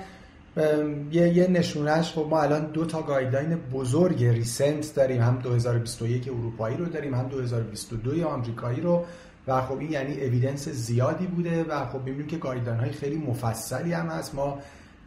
یه, 1.11 1.29
یه 1.29 1.47
نشونش 1.47 2.11
خب 2.13 2.27
ما 2.29 2.41
الان 2.41 2.65
دو 2.65 2.85
تا 2.85 3.01
guideline 3.01 3.55
بزرگ 3.55 4.23
recent 4.25 4.95
داریم. 4.95 5.21
هم 5.21 5.39
2021 5.39 6.27
اروپایی 6.27 6.77
رو 6.77 6.85
داریم 6.85 7.13
هم 7.13 7.27
2022 7.27 8.27
آمریکایی 8.27 8.81
رو. 8.81 9.05
و 9.47 9.61
خب 9.61 9.79
این 9.79 9.91
یعنی 9.91 10.13
evidence 10.13 10.69
زیادی 10.69 11.27
بوده. 11.27 11.63
و 11.63 11.85
خب 11.85 11.99
می‌بینیم 11.99 12.27
که 12.27 12.37
guideline 12.37 12.91
خیلی 12.91 13.17
مفصلی 13.17 13.93
هم 13.93 14.07
هست. 14.07 14.35
ما 14.35 14.59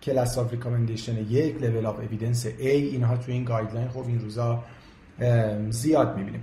class 0.03 0.39
of 0.39 0.51
recommendation 0.51 1.19
یک 1.19 1.63
level 1.63 1.87
of 1.87 1.99
evidence 1.99 2.47
A 2.47 2.51
اینها 2.61 3.17
تو 3.17 3.33
این 3.33 3.45
guideline 3.45 3.89
خب 3.89 4.05
این 4.07 4.21
روزا 4.21 4.65
زیاد 5.71 6.17
می‌بینیم. 6.17 6.43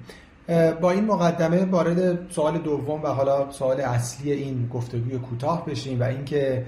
با 0.81 0.91
این 0.91 1.05
مقدمه 1.05 1.65
وارد 1.65 2.31
سوال 2.31 2.57
دوم 2.57 3.03
و 3.03 3.07
حالا 3.07 3.51
سوال 3.51 3.81
اصلی 3.81 4.31
این 4.31 4.67
گفتگوی 4.67 5.17
کوتاه 5.17 5.65
بشیم 5.65 5.99
و 5.99 6.03
اینکه 6.03 6.65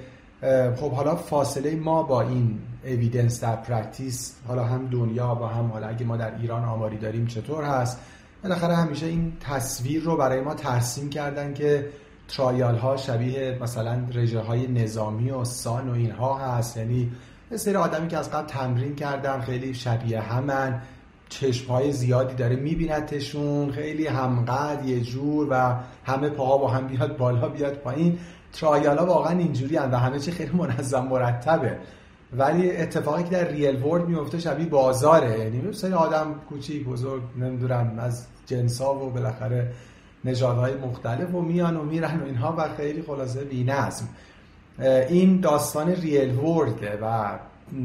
خب 0.75 0.91
حالا 0.91 1.15
فاصله 1.15 1.75
ما 1.75 2.03
با 2.03 2.21
این 2.21 2.59
evidence 2.83 3.43
در 3.43 3.55
practice 3.55 4.35
حالا 4.47 4.63
هم 4.63 4.87
دنیا 4.87 5.39
و 5.41 5.45
هم 5.45 5.65
حالا 5.65 5.87
اگه 5.87 6.05
ما 6.05 6.17
در 6.17 6.35
ایران 6.35 6.65
آماری 6.65 6.97
داریم 6.97 7.27
چطور 7.27 7.63
هست؟ 7.63 7.99
بالاخره 8.43 8.75
همیشه 8.75 9.05
این 9.05 9.33
تصویر 9.39 10.03
رو 10.03 10.17
برای 10.17 10.41
ما 10.41 10.53
ترسیم 10.53 11.09
کردن 11.09 11.53
که 11.53 11.89
ترایال 12.27 12.75
ها 12.75 12.97
شبیه 12.97 13.57
مثلا 13.61 14.03
رژه 14.13 14.39
های 14.39 14.67
نظامی 14.67 15.31
و 15.31 15.43
سان 15.43 15.89
و 15.89 15.93
اینها 15.93 16.37
هست. 16.37 16.77
یعنی 16.77 17.11
یه 17.51 17.57
سری 17.57 17.75
آدمی 17.75 18.07
که 18.07 18.17
از 18.17 18.31
قبل 18.31 18.47
تمرین 18.47 18.95
کردن 18.95 19.41
خیلی 19.41 19.73
شبیه 19.73 20.19
همن. 20.21 20.81
چشم 21.29 21.71
های 21.71 21.91
زیادی 21.91 22.35
داره 22.35 22.55
میبینتشون 22.55 23.71
خیلی 23.71 24.07
همقد 24.07 24.85
یه 24.85 24.99
جور 24.99 25.47
و 25.49 25.75
همه 26.05 26.29
پاها 26.29 26.57
با 26.57 26.67
هم 26.67 26.87
بیاد 26.87 27.17
بالا 27.17 27.49
بیاد 27.49 27.73
پایین. 27.73 28.19
ترایالا 28.53 29.05
واقعا 29.05 29.37
اینجوری 29.37 29.77
هم 29.77 29.91
و 29.91 29.95
همه 29.95 30.19
چی 30.19 30.31
خیلی 30.31 30.51
منظم 30.57 31.05
مرتبه. 31.05 31.77
ولی 32.33 32.71
اتفاقی 32.71 33.23
که 33.23 33.29
در 33.29 33.47
ریل 33.47 33.83
ورد 33.83 34.07
میفته 34.07 34.39
شبیه 34.39 34.65
بازاره. 34.65 35.39
یعنی 35.39 35.73
سری 35.73 35.93
آدم 35.93 36.35
کوچیک 36.49 36.85
بزرگ 36.85 37.21
نمی‌دونم 37.37 37.99
از 37.99 38.25
جنسا 38.45 38.95
و 38.95 39.09
بالاخره 39.09 39.71
نژادهای 40.25 40.73
مختلف 40.73 41.35
و 41.35 41.41
میان 41.41 41.77
و 41.77 41.83
میرن 41.83 42.19
و 42.19 42.25
اینها 42.25 42.55
و 42.57 42.69
خیلی 42.77 43.01
خلاصه 43.01 43.43
بی‌نظم. 43.43 44.07
این 45.09 45.39
داستان 45.39 45.89
real 45.89 46.35
world 46.35 46.88
ه 46.88 46.99
و 47.01 47.39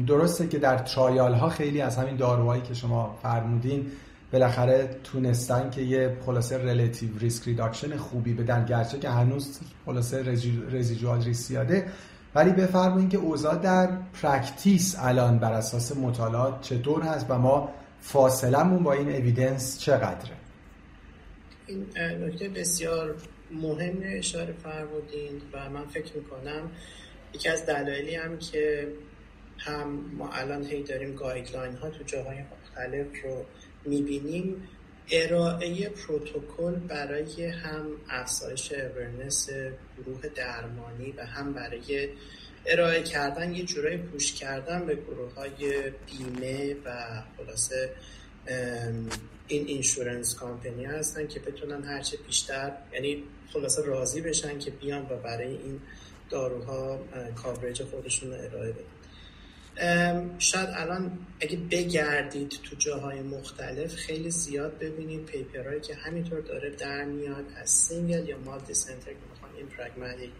درسته 0.07 0.47
که 0.47 0.59
در 0.59 0.77
trial 0.77 1.33
ها 1.33 1.49
خیلی 1.49 1.81
از 1.81 1.97
همین 1.97 2.15
داروهایی 2.15 2.61
که 2.61 2.73
شما 2.73 3.19
فرمودین 3.23 3.91
بالاخره 4.33 4.89
تونستن 5.03 5.69
که 5.69 5.81
یه 5.81 6.17
خلاصه 6.25 6.57
relative 6.57 7.17
risk 7.17 7.47
reduction 7.47 7.97
خوبی 7.97 8.33
بدن. 8.33 8.65
گرچه 8.65 8.99
که 8.99 9.09
هنوز 9.09 9.59
خلاصه 9.85 10.23
residual 10.71 11.23
risk 11.23 11.47
زیاده 11.47 11.85
ولی 12.35 12.51
بفرمایید 12.51 13.09
که 13.09 13.17
اوضاع 13.17 13.55
در 13.55 13.89
practice 14.21 14.95
الان 14.99 15.39
بر 15.39 15.53
اساس 15.53 15.97
مطالعات 15.97 16.61
چطور 16.61 17.01
هست 17.01 17.25
و 17.29 17.37
ما 17.37 17.69
فاصلمون 18.01 18.83
با 18.83 18.93
این 18.93 19.09
evidence 19.09 19.79
چقدره؟ 19.79 20.35
این 21.67 21.85
نکته 21.97 22.49
بسیار 22.49 23.15
مهم 23.51 23.97
اشاره 24.03 24.53
فرمودین 24.63 25.41
و 25.53 25.69
من 25.69 25.85
فکر 25.85 26.17
می‌کنم 26.17 26.71
یکی 27.33 27.49
از 27.49 27.65
دلایلی 27.65 28.15
هم 28.15 28.37
که 28.37 28.87
هم 29.65 30.11
ما 30.17 30.29
الان 30.31 30.65
هی 30.65 30.83
داریم 30.83 31.15
guideline 31.15 31.75
ها 31.75 31.89
تو 31.89 32.03
جاهای 32.03 32.37
مختلف 32.37 33.07
رو 33.23 33.45
می‌بینیم. 33.85 34.67
ارائه 35.11 35.89
پروتکل 35.89 36.75
برای 36.75 37.45
هم 37.45 37.87
افزایش 38.09 38.71
awareness 38.71 39.49
گروه 39.97 40.21
درمانی 40.35 41.11
و 41.17 41.25
هم 41.25 41.53
برای 41.53 42.09
ارائه 42.65 43.03
کردن 43.03 43.55
یه 43.55 43.63
جورای 43.63 43.97
push 43.97 44.33
کردن 44.33 44.85
به 44.85 44.95
گروه 44.95 45.33
های 45.33 45.91
بیمه 46.05 46.75
و 46.85 47.21
خلاصه 47.37 47.89
این 49.47 49.67
insurance 49.67 50.35
company 50.35 50.85
هستن 50.85 51.27
که 51.27 51.39
بتونن 51.39 51.83
هرچه 51.83 52.17
بیشتر 52.17 52.71
یعنی 52.93 53.23
خلاصه 53.53 53.81
راضی 53.85 54.21
بشن 54.21 54.59
که 54.59 54.71
بیان 54.71 55.01
و 55.01 55.17
برای 55.17 55.47
این 55.47 55.81
داروها 56.29 56.99
coverage 57.35 57.83
خودشون 57.83 58.31
رو 58.31 58.37
ارائه 58.37 58.71
بدن. 58.71 58.94
شاید 60.39 60.69
الان 60.73 61.11
اگه 61.39 61.57
بگردید 61.57 62.49
تو 62.49 62.75
جاهای 62.75 63.21
مختلف 63.21 63.95
خیلی 63.95 64.31
زیاد 64.31 64.79
ببینید 64.79 65.25
paper 65.25 65.60
هایی 65.60 65.81
که 65.81 65.95
همینطور 65.95 66.39
داره 66.39 66.69
در 66.69 67.05
میاد 67.05 67.45
از 67.55 67.69
single 67.69 68.29
یا 68.29 68.37
multi 68.37 68.73
center 68.73 69.11
که 69.11 69.17
می‌خوان 69.31 69.51
این 69.57 69.67
pragmatic 69.67 70.31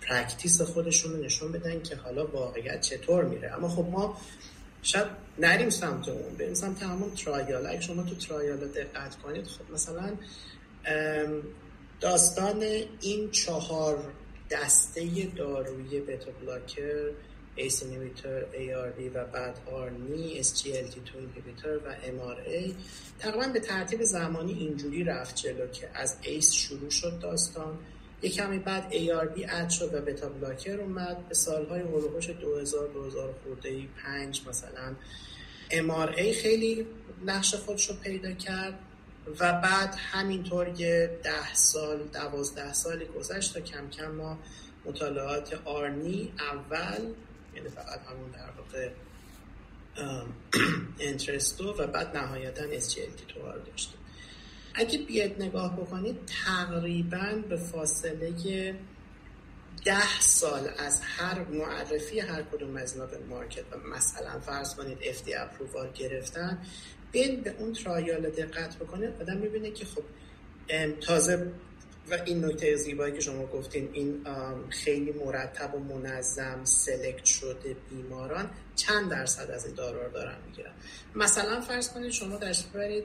practice 0.00 0.60
خودشون 0.60 1.12
رو 1.12 1.24
نشون 1.24 1.52
بدن 1.52 1.82
که 1.82 1.96
حالا 1.96 2.26
واقعیت 2.26 2.80
چطور 2.80 3.24
میره. 3.24 3.52
اما 3.52 3.68
خب 3.68 3.88
ما 3.90 4.18
شاید 4.82 5.06
نریم 5.38 5.70
سمت 5.70 6.08
اون 6.08 6.34
بریم 6.38 6.54
سمت 6.54 6.82
همون 6.82 7.10
ترایال 7.10 7.66
اگه 7.66 7.80
شما 7.80 8.02
تو 8.02 8.14
ترایال 8.14 8.68
دقت 8.68 9.16
کنید 9.16 9.46
خب 9.46 9.74
مثلا 9.74 10.12
داستان 12.00 12.62
این 13.00 13.30
چهار 13.30 14.12
دسته 14.50 15.28
داروی 15.36 16.00
بتا 16.00 16.30
بلاکر 16.30 17.10
ACE 17.58 17.82
inhibitor, 17.84 18.40
ARB 18.54 19.10
و 19.14 19.24
بعد 19.24 19.58
ARNI, 19.66 20.44
SGLT2 20.44 21.10
inhibitor 21.24 21.76
و 21.84 21.94
MRA 21.94 22.74
تقریبا 23.18 23.48
به 23.52 23.60
ترتیب 23.60 24.02
زمانی 24.02 24.52
اینجوری 24.52 25.04
رفت 25.04 25.36
جلو 25.36 25.66
که 25.66 25.90
از 25.94 26.16
ACE 26.22 26.54
شروع 26.54 26.90
شد 26.90 27.18
داستان. 27.18 27.78
یک 28.22 28.34
کمی 28.34 28.58
بعد 28.58 28.92
ARB 28.92 29.44
اد 29.48 29.68
شد 29.68 29.94
و 29.94 30.00
بتا 30.00 30.28
بلاکر 30.28 30.80
اومد. 30.80 31.28
به 31.28 31.34
سالهای 31.34 31.80
هلوهوش 31.80 32.30
2000 32.30 32.88
2000 32.88 33.34
خورده 33.44 33.88
5 34.04 34.42
مثلا. 34.48 34.94
MRA 35.70 36.32
خیلی 36.42 36.86
نقش 37.26 37.54
خودش 37.54 37.90
رو 37.90 37.96
پیدا 37.96 38.32
کرد 38.32 38.78
و 39.40 39.52
بعد 39.52 39.94
همینطور 39.94 40.68
یه 40.68 41.18
ده 41.22 41.54
سال 41.54 42.08
دوازده 42.12 42.72
سالی 42.72 43.04
گذشت 43.04 43.54
تا 43.54 43.60
کم 43.60 43.90
کم 43.90 44.10
ما 44.10 44.38
مطالعات 44.84 45.60
آرنی 45.64 46.32
اول 46.38 47.12
یعنی 47.56 47.68
فقط 47.68 48.00
همون 48.10 48.30
در 48.30 48.50
واقع 48.58 48.90
انترستو 51.00 51.72
و 51.72 51.86
بعد 51.86 52.16
نهایتا 52.16 52.62
SGLT 52.80 53.20
تو 53.28 53.40
رو 53.40 53.60
داشتیم 53.66 53.98
اگه 54.74 54.98
بیاد 54.98 55.42
نگاه 55.42 55.76
بکنید 55.76 56.16
تقریبا 56.46 57.42
به 57.48 57.56
فاصله 57.56 58.74
ده 59.84 60.20
سال 60.20 60.68
از 60.78 61.00
هر 61.00 61.44
معرفی 61.44 62.20
هر 62.20 62.42
کدوم 62.42 62.76
از 62.76 62.92
اینا 62.92 63.06
به 63.06 63.18
مارکت 63.18 63.64
و 63.72 63.76
مثلا 63.96 64.40
فرض 64.40 64.74
کنید 64.74 64.98
FD 64.98 65.34
اپرووال 65.36 65.90
گرفتن 65.92 66.58
بین 67.12 67.40
به 67.40 67.54
اون 67.58 67.72
ترایال 67.72 68.30
دقت 68.30 68.76
بکنید 68.76 69.10
آدم 69.20 69.36
می‌بینه 69.36 69.70
که 69.70 69.84
خب 69.84 70.02
تازه 71.00 71.52
و 72.10 72.18
این 72.24 72.44
نکته 72.44 72.76
زیبایی 72.76 73.14
که 73.14 73.20
شما 73.20 73.46
گفتین 73.46 73.88
این 73.92 74.26
خیلی 74.68 75.12
مرتب 75.12 75.74
و 75.74 75.78
منظم 75.78 76.64
سلکت 76.64 77.24
شده 77.24 77.76
بیماران 77.90 78.50
چند 78.76 79.10
درصد 79.10 79.50
از 79.50 79.66
این 79.66 79.74
دارو 79.74 80.12
دارن 80.12 80.36
می‌گیرن؟ 80.46 80.72
مثلا 81.14 81.60
فرض 81.60 81.92
کنید 81.92 82.10
شما 82.10 82.36
داشت 82.36 82.72
برید 82.72 83.04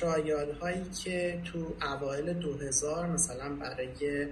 ترایال 0.00 0.52
هایی 0.52 0.84
که 1.04 1.42
تو 1.44 1.74
اوایل 1.82 2.32
2000 2.32 3.06
مثلا 3.06 3.48
برای 3.48 4.26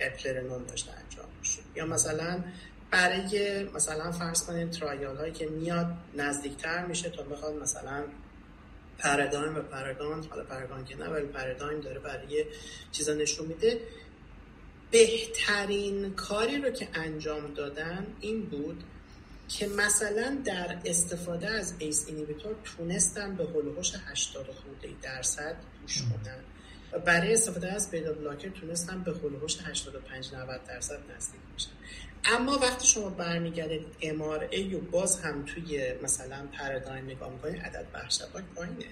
اپلرنون 0.00 0.64
داشته 0.64 0.92
انجام 0.92 1.28
میشه 1.40 1.60
یا 1.76 1.86
مثلا 1.86 2.44
برای 2.90 3.64
مثلا 3.74 4.12
فرض 4.12 4.46
کنید 4.46 4.70
ترایال 4.70 5.16
هایی 5.16 5.32
که 5.32 5.46
میاد 5.46 5.86
نزدیکتر 6.16 6.86
میشه 6.86 7.10
تا 7.10 7.22
بخواد 7.22 7.54
مثلا 7.54 8.04
پرادایم 9.02 9.56
و 9.56 9.60
پرادایم 9.60 10.26
حالا 10.30 10.44
پرادایم 10.44 10.84
که 10.84 10.96
نه 10.96 11.08
ولی 11.08 11.26
پرادایم 11.26 11.80
داره 11.80 12.00
برای 12.00 12.44
چیزا 12.92 13.14
نشون 13.14 13.46
میده. 13.46 13.80
بهترین 14.90 16.14
کاری 16.14 16.58
رو 16.58 16.70
که 16.70 16.88
انجام 16.94 17.54
دادن 17.54 18.06
این 18.20 18.42
بود 18.42 18.84
که 19.48 19.66
مثلا 19.66 20.38
در 20.44 20.78
استفاده 20.84 21.50
از 21.50 21.74
ایس 21.78 22.04
اینیبیتور 22.08 22.54
تونستن 22.64 23.36
به 23.36 23.44
هلوهوش 23.44 23.92
80 24.06 24.46
خورده 24.46 24.88
درصد 25.02 25.56
پوش 25.80 26.02
کنن. 26.02 26.51
برای 26.98 27.34
استفاده 27.34 27.72
از 27.72 27.90
بیدا 27.90 28.12
بلاکر 28.12 28.48
تونستن 28.48 29.02
به 29.02 29.12
هلوهوش 29.12 29.56
85 29.64 30.34
90 30.34 30.64
درصد 30.64 30.98
نزدیک 31.16 31.40
میشن 31.54 31.70
اما 32.24 32.58
وقتی 32.58 32.86
شما 32.86 33.08
برمیگردید 33.08 33.86
ای 34.50 34.74
و 34.74 34.80
باز 34.80 35.20
هم 35.20 35.44
توی 35.44 35.94
مثلا 36.02 36.46
پرادایم 36.58 37.04
نگاه 37.04 37.32
می‌کنید 37.32 37.62
عدد 37.62 37.86
بخشباک 37.94 38.44
پایینه. 38.56 38.84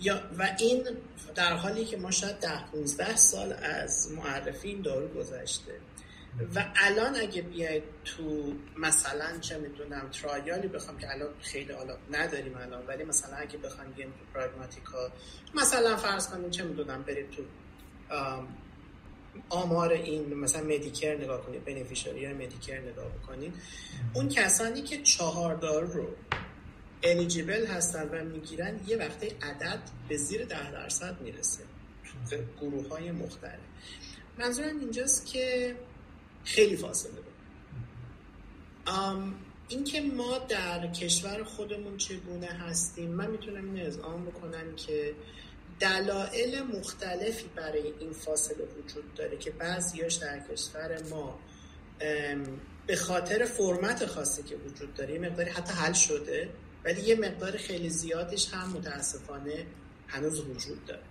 یا 0.00 0.22
و 0.38 0.56
این 0.58 0.88
در 1.34 1.52
حالی 1.52 1.84
که 1.84 1.96
ما 1.96 2.10
شاید 2.10 2.36
ده 2.36 2.66
15 2.72 3.16
سال 3.16 3.52
از 3.52 4.12
معرفی 4.12 4.68
این 4.68 4.82
دارو 4.82 5.08
گذشته. 5.08 5.72
و 6.54 6.64
الان 6.76 7.16
اگه 7.16 7.42
بیاید 7.42 7.82
تو 8.04 8.52
مثلا 8.76 9.38
چه 9.38 9.58
می‌دونم 9.58 10.08
ترایالی 10.10 10.68
بخوام 10.68 10.98
که 10.98 11.10
الان 11.10 11.28
خیلی 11.40 11.72
حالا 11.72 11.96
نداریم 12.12 12.56
الان 12.56 12.86
ولی 12.86 13.04
مثلا 13.04 13.36
اگه 13.36 13.58
بخوام 13.58 13.92
گیم 13.92 14.10
تو 14.10 14.24
پراگماتیکا 14.34 15.12
مثلا 15.54 15.96
فرض 15.96 16.28
کنیم 16.28 16.50
چه 16.50 16.64
می‌دونم 16.64 17.02
برید 17.02 17.30
تو 17.30 17.42
آمار 19.48 19.92
این 19.92 20.34
مثلا 20.34 20.62
مدیکر 20.62 21.16
نگاه 21.16 21.46
کنید 21.46 21.64
بنفیشاری 21.64 22.24
های 22.24 22.34
مدیکر 22.34 22.80
نگاه 22.80 23.08
بکنید 23.08 23.54
اون 24.14 24.28
کسانی 24.28 24.82
که 24.82 25.02
چهار 25.02 25.54
دارو 25.54 25.92
رو 25.92 26.06
الیجیبل 27.02 27.66
هستن 27.66 28.08
و 28.08 28.24
می‌گیرن 28.24 28.80
یه 28.86 28.96
وقتی 28.96 29.26
عدد 29.26 29.80
به 30.08 30.16
زیر 30.16 30.44
ده 30.44 30.72
درصد 30.72 31.20
می‌رسه. 31.20 31.62
تو 32.30 32.36
گروه 32.60 32.88
های 32.88 33.10
مختلف. 33.10 33.60
منظورم 34.38 34.78
اینجاست 34.78 35.26
که 35.26 35.76
خیلی 36.44 36.76
فاصله 36.76 37.12
داره 37.12 37.32
اینکه 39.68 40.00
ما 40.00 40.38
در 40.38 40.86
کشور 40.86 41.44
خودمون 41.44 41.96
چگونه 41.96 42.46
هستیم 42.46 43.10
من 43.10 43.30
می‌تونم 43.30 43.74
این 43.74 43.86
اذعان 43.86 44.24
بکنم 44.24 44.76
که 44.76 45.14
دلایل 45.80 46.62
مختلفی 46.62 47.44
برای 47.56 47.92
این 48.00 48.12
فاصله 48.12 48.64
وجود 48.64 49.14
داره 49.14 49.36
که 49.36 49.50
بعضیاش 49.50 50.14
در 50.14 50.40
کشور 50.52 51.02
ما 51.10 51.38
به 52.86 52.96
خاطر 52.96 53.44
فرمت 53.44 54.06
خاصی 54.06 54.42
که 54.42 54.56
وجود 54.56 54.94
داره 54.94 55.14
یه 55.14 55.20
مقداری 55.20 55.50
حتی 55.50 55.72
حل 55.72 55.92
شده 55.92 56.48
ولی 56.84 57.00
یه 57.00 57.14
مقدار 57.14 57.56
خیلی 57.56 57.90
زیادش 57.90 58.54
هم 58.54 58.70
متاسفانه 58.70 59.66
هنوز 60.06 60.40
وجود 60.40 60.84
داره. 60.84 61.02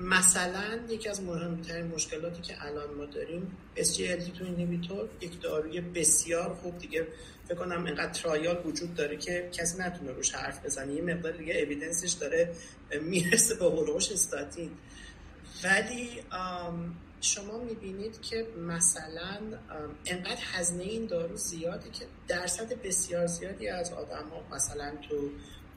مثلا 0.00 0.80
یکی 0.88 1.08
از 1.08 1.22
مهمترین 1.22 1.86
مشکلاتی 1.86 2.42
که 2.42 2.64
الان 2.66 2.94
ما 2.94 3.04
داریم 3.04 3.56
SGLT2 3.76 4.42
اینهیبیتور 4.42 5.08
یک 5.20 5.40
داروی 5.40 5.80
بسیار 5.80 6.54
خوب 6.54 6.78
دیگه 6.78 7.06
فکر 7.48 7.54
کنم 7.54 7.84
اینقدر 7.84 8.12
ترایال 8.12 8.62
وجود 8.66 8.94
داره 8.94 9.16
که 9.16 9.48
کسی 9.52 9.78
نتونه 9.78 10.10
روش 10.10 10.34
حرف 10.34 10.64
بزنه. 10.64 10.94
یه 10.94 11.02
مقدار 11.02 11.32
دیگه 11.32 11.54
اویدنسش 11.54 12.12
داره 12.12 12.54
می‌رسه 13.02 13.54
به 13.54 13.64
هلوش 13.64 14.12
استاتین. 14.12 14.70
ولی 15.64 16.08
شما 17.20 17.58
می‌بینید 17.58 18.20
که 18.20 18.46
مثلا 18.58 19.38
انقدر 20.06 20.40
هزینه 20.52 20.82
این 20.82 21.06
دارو 21.06 21.36
زیاده 21.36 21.90
که 21.90 22.04
درصد 22.28 22.82
بسیار 22.82 23.26
زیادی 23.26 23.68
از 23.68 23.92
آدم 23.92 24.28
ها 24.28 24.56
مثلا 24.56 24.92
تو 25.08 25.30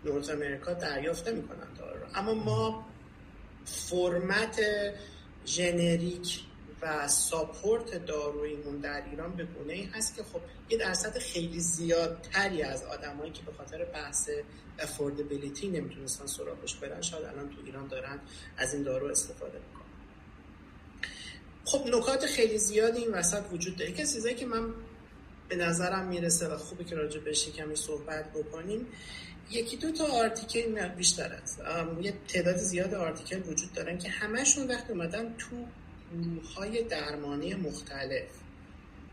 نورت 0.05 0.29
امریکا 0.29 0.73
دریافت 0.73 1.27
نمی‌کنن 1.27 1.73
دارو 1.77 2.05
اما 2.15 2.33
ما 2.33 2.92
فرمت 3.65 4.61
ژنریک 5.45 6.39
و 6.81 7.07
ساپورت 7.07 8.05
داروییمون 8.05 8.77
در 8.77 9.03
ایران 9.09 9.35
به 9.35 9.45
گونه 9.45 9.73
ای 9.73 9.83
هست 9.83 10.15
که 10.15 10.23
خب 10.23 10.41
یه 10.69 10.77
درصد 10.77 11.17
خیلی 11.17 11.59
زیادتری 11.59 12.63
از 12.63 12.83
آدمایی 12.83 13.31
که 13.31 13.41
به 13.43 13.51
خاطر 13.53 13.85
بحث 13.85 14.29
affordability 14.79 15.67
نمی‌تونستن 15.67 16.25
سراغش 16.25 16.75
برن 16.75 17.01
شاید 17.01 17.25
الان 17.25 17.49
تو 17.49 17.55
ایران 17.65 17.87
دارن 17.87 18.19
از 18.57 18.73
این 18.73 18.83
دارو 18.83 19.07
استفاده 19.07 19.59
می‌کنن. 19.59 19.83
خب 21.65 21.87
نکات 21.87 22.25
خیلی 22.25 22.57
زیادی 22.57 23.01
این 23.01 23.11
وسط 23.11 23.43
وجود 23.51 23.75
داره. 23.75 23.91
که 23.91 24.05
چیزایی 24.05 24.35
که 24.35 24.45
من 24.45 24.73
به 25.49 25.55
نظرم 25.55 26.07
می‌رسه 26.07 26.47
و 26.47 26.57
خوبه 26.57 26.83
که 26.83 26.95
راجع 26.95 27.19
بهش 27.19 27.49
کمی 27.49 27.75
صحبت 27.75 28.33
بکنیم 28.33 28.87
یکی 29.51 29.77
دو 29.77 29.91
تا 29.91 30.05
article 30.05 30.87
بیشتر 30.87 31.33
است 31.33 31.61
یه 32.01 32.13
تعداد 32.27 32.57
زیاد 32.57 32.93
article 32.93 33.41
وجود 33.49 33.73
دارن 33.73 33.97
که 33.97 34.09
همشون 34.09 34.67
وقت 34.67 34.89
اومدن 34.89 35.35
تو 35.37 35.55
های 36.55 36.83
درمانی 36.83 37.53
مختلف 37.53 38.29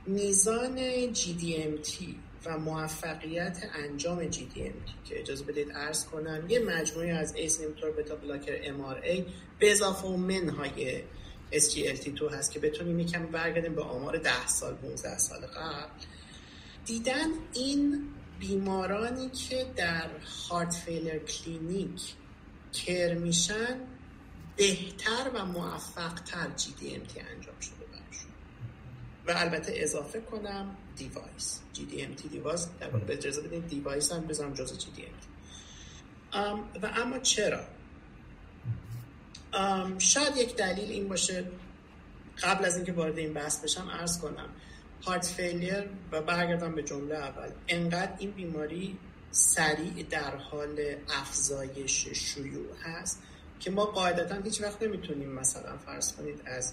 میزان 0.06 0.78
GDMT 1.14 2.04
و 2.46 2.58
موفقیت 2.58 3.58
انجام 3.74 4.30
GDMT 4.30 5.08
که 5.08 5.20
اجازه 5.20 5.44
بدید 5.44 5.68
عرض 5.74 6.04
کنم 6.04 6.44
یه 6.48 6.58
مجموعه 6.58 7.12
از 7.12 7.34
ACE 7.34 7.60
inhibitor 7.60 7.90
beta 7.90 8.16
blocker 8.16 8.62
MRA 8.62 9.22
به 9.58 9.72
اضافه 9.72 10.08
و 10.08 10.16
منهای 10.16 11.02
SGLT2 11.52 12.22
هست 12.32 12.52
که 12.52 12.60
بتونیم 12.60 13.00
یکم 13.00 13.26
برگردیم 13.26 13.74
به 13.74 13.82
آمار 13.82 14.16
10 14.16 14.46
سال 14.46 14.74
15 14.74 15.18
سال 15.18 15.40
قبل. 15.40 16.04
دیدن 16.86 17.28
این 17.54 18.08
بیمارانی 18.40 19.30
که 19.30 19.66
در 19.76 20.08
heart 20.48 20.74
failure 20.74 21.18
clinic 21.18 22.14
care 22.72 23.14
میشن 23.14 23.76
بهتر 24.56 25.30
و 25.34 25.44
موفقتر 25.44 26.50
GDMT 26.56 27.20
انجام 27.20 27.60
شده 27.60 27.86
برشون 27.92 28.30
و 29.26 29.32
البته 29.36 29.72
اضافه 29.76 30.20
کنم 30.20 30.76
device. 30.96 31.60
GDMT 31.72 32.28
device 32.28 32.66
به 33.06 33.12
اجازه 33.12 33.42
بدین 33.42 33.60
device 33.60 34.12
هم 34.12 34.20
بزنم 34.20 34.54
جز 34.54 34.78
GDMT 34.78 36.80
و 36.82 36.86
اما 36.86 37.18
چرا؟ 37.18 37.60
شاید 39.98 40.36
یک 40.36 40.56
دلیل 40.56 40.90
این 40.90 41.08
باشه. 41.08 41.44
قبل 42.42 42.64
از 42.64 42.76
اینکه 42.76 42.92
وارد 42.92 43.18
این 43.18 43.32
بحث 43.32 43.64
بشم 43.64 43.90
عرض 43.90 44.18
کنم. 44.18 44.48
heart 45.06 45.26
failure 45.26 45.84
و 46.12 46.22
برگردم 46.22 46.74
به 46.74 46.82
جمله 46.82 47.14
اول. 47.14 47.48
انقدر 47.68 48.12
این 48.18 48.30
بیماری 48.30 48.98
سریع 49.30 50.06
در 50.10 50.36
حال 50.36 50.94
افزایش 51.08 52.08
شیوع 52.08 52.76
هست 52.82 53.22
که 53.60 53.70
ما 53.70 53.84
قاعدتا 53.84 54.34
هیچ 54.44 54.62
وقت 54.62 54.82
نمی‌تونیم 54.82 55.32
مثلا 55.32 55.78
فرض 55.78 56.12
کنید 56.12 56.42
از 56.46 56.72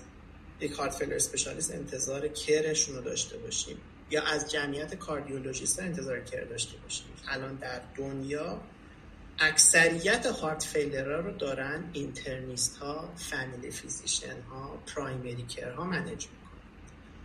یک 0.60 0.72
heart 0.72 0.94
failure 0.96 1.16
specialist 1.16 1.74
انتظار 1.74 2.28
care 2.28 2.62
شون 2.62 2.96
رو 2.96 3.02
داشته 3.02 3.38
باشیم 3.38 3.78
یا 4.10 4.24
از 4.24 4.52
جمعیت 4.52 4.96
cardiologist 4.96 5.80
انتظار 5.80 6.20
care 6.20 6.44
داشته 6.44 6.78
باشیم. 6.78 7.06
الان 7.28 7.56
در 7.56 7.82
دنیا 7.96 8.62
اکثریت 9.40 10.26
heart 10.26 10.64
failure 10.64 11.22
رو 11.22 11.32
دارن 11.32 11.90
internist 11.94 12.78
ها 12.78 13.14
family 13.16 13.72
physician 13.72 14.42
ها 14.50 14.84
primary 14.96 15.44
care 15.44 15.72
ها 15.72 15.84
manage 15.84 16.26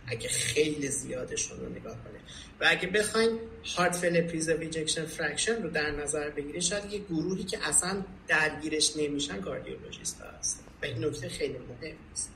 اگه 0.07 0.29
خیلی 0.29 0.87
زیادشون 0.87 1.59
رو 1.59 1.69
نگاه 1.69 1.93
کنه 2.03 2.19
و 2.61 2.65
اگه 2.69 2.87
بخواین 2.87 3.39
heart 3.75 3.95
failure 3.95 4.21
preserved 4.21 4.59
ejection 4.59 5.05
fraction 5.05 5.63
رو 5.63 5.69
در 5.69 5.91
نظر 5.91 6.29
بگیرید 6.29 6.61
شاید 6.61 6.93
یه 6.93 6.99
گروهی 6.99 7.43
که 7.43 7.67
اصلا 7.67 8.03
درگیرش 8.27 8.97
نمیشن 8.97 9.41
cardiologist 9.41 10.21
هست 10.21 10.63
و 10.81 10.85
این 10.85 11.05
نکته 11.05 11.29
خیلی 11.29 11.57
مهم 11.57 11.95
است 12.11 12.31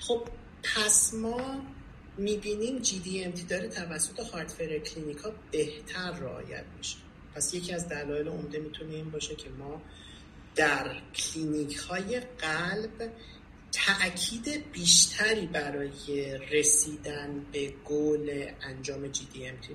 خب 0.00 0.28
پس 0.62 1.14
ما 1.14 1.64
می‌بینیم 2.18 2.78
GDMT 2.78 3.42
داره 3.42 3.68
توسط 3.68 4.20
heart 4.20 4.50
failure 4.50 4.78
clinic 4.78 5.24
ا 5.24 5.32
بهتر 5.50 6.10
رعایت 6.10 6.64
میشه. 6.78 6.96
پس 7.34 7.54
یکی 7.54 7.72
از 7.72 7.88
دلایل 7.88 8.28
عمده 8.28 8.58
می‌تونه 8.58 8.94
این 8.94 9.10
باشه 9.10 9.34
که 9.34 9.50
ما 9.50 9.82
در 10.54 10.96
کلینیک 11.14 11.76
های 11.76 12.20
قلب 12.20 13.12
تأکید 13.74 14.72
بیشتری 14.72 15.46
برای 15.46 16.38
رسیدن 16.38 17.46
به 17.52 17.72
گل 17.84 18.46
انجام 18.62 19.08
تی 19.08 19.26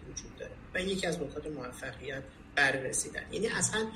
وجود 0.09 0.35
داره 0.39 0.51
و 0.73 0.81
یکی 0.81 1.07
از 1.07 1.21
نکات 1.21 1.47
موفقیت 1.47 2.23
بر 2.55 2.71
رسیدن. 2.71 3.23
یعنی 3.31 3.47
اصلا 3.47 3.87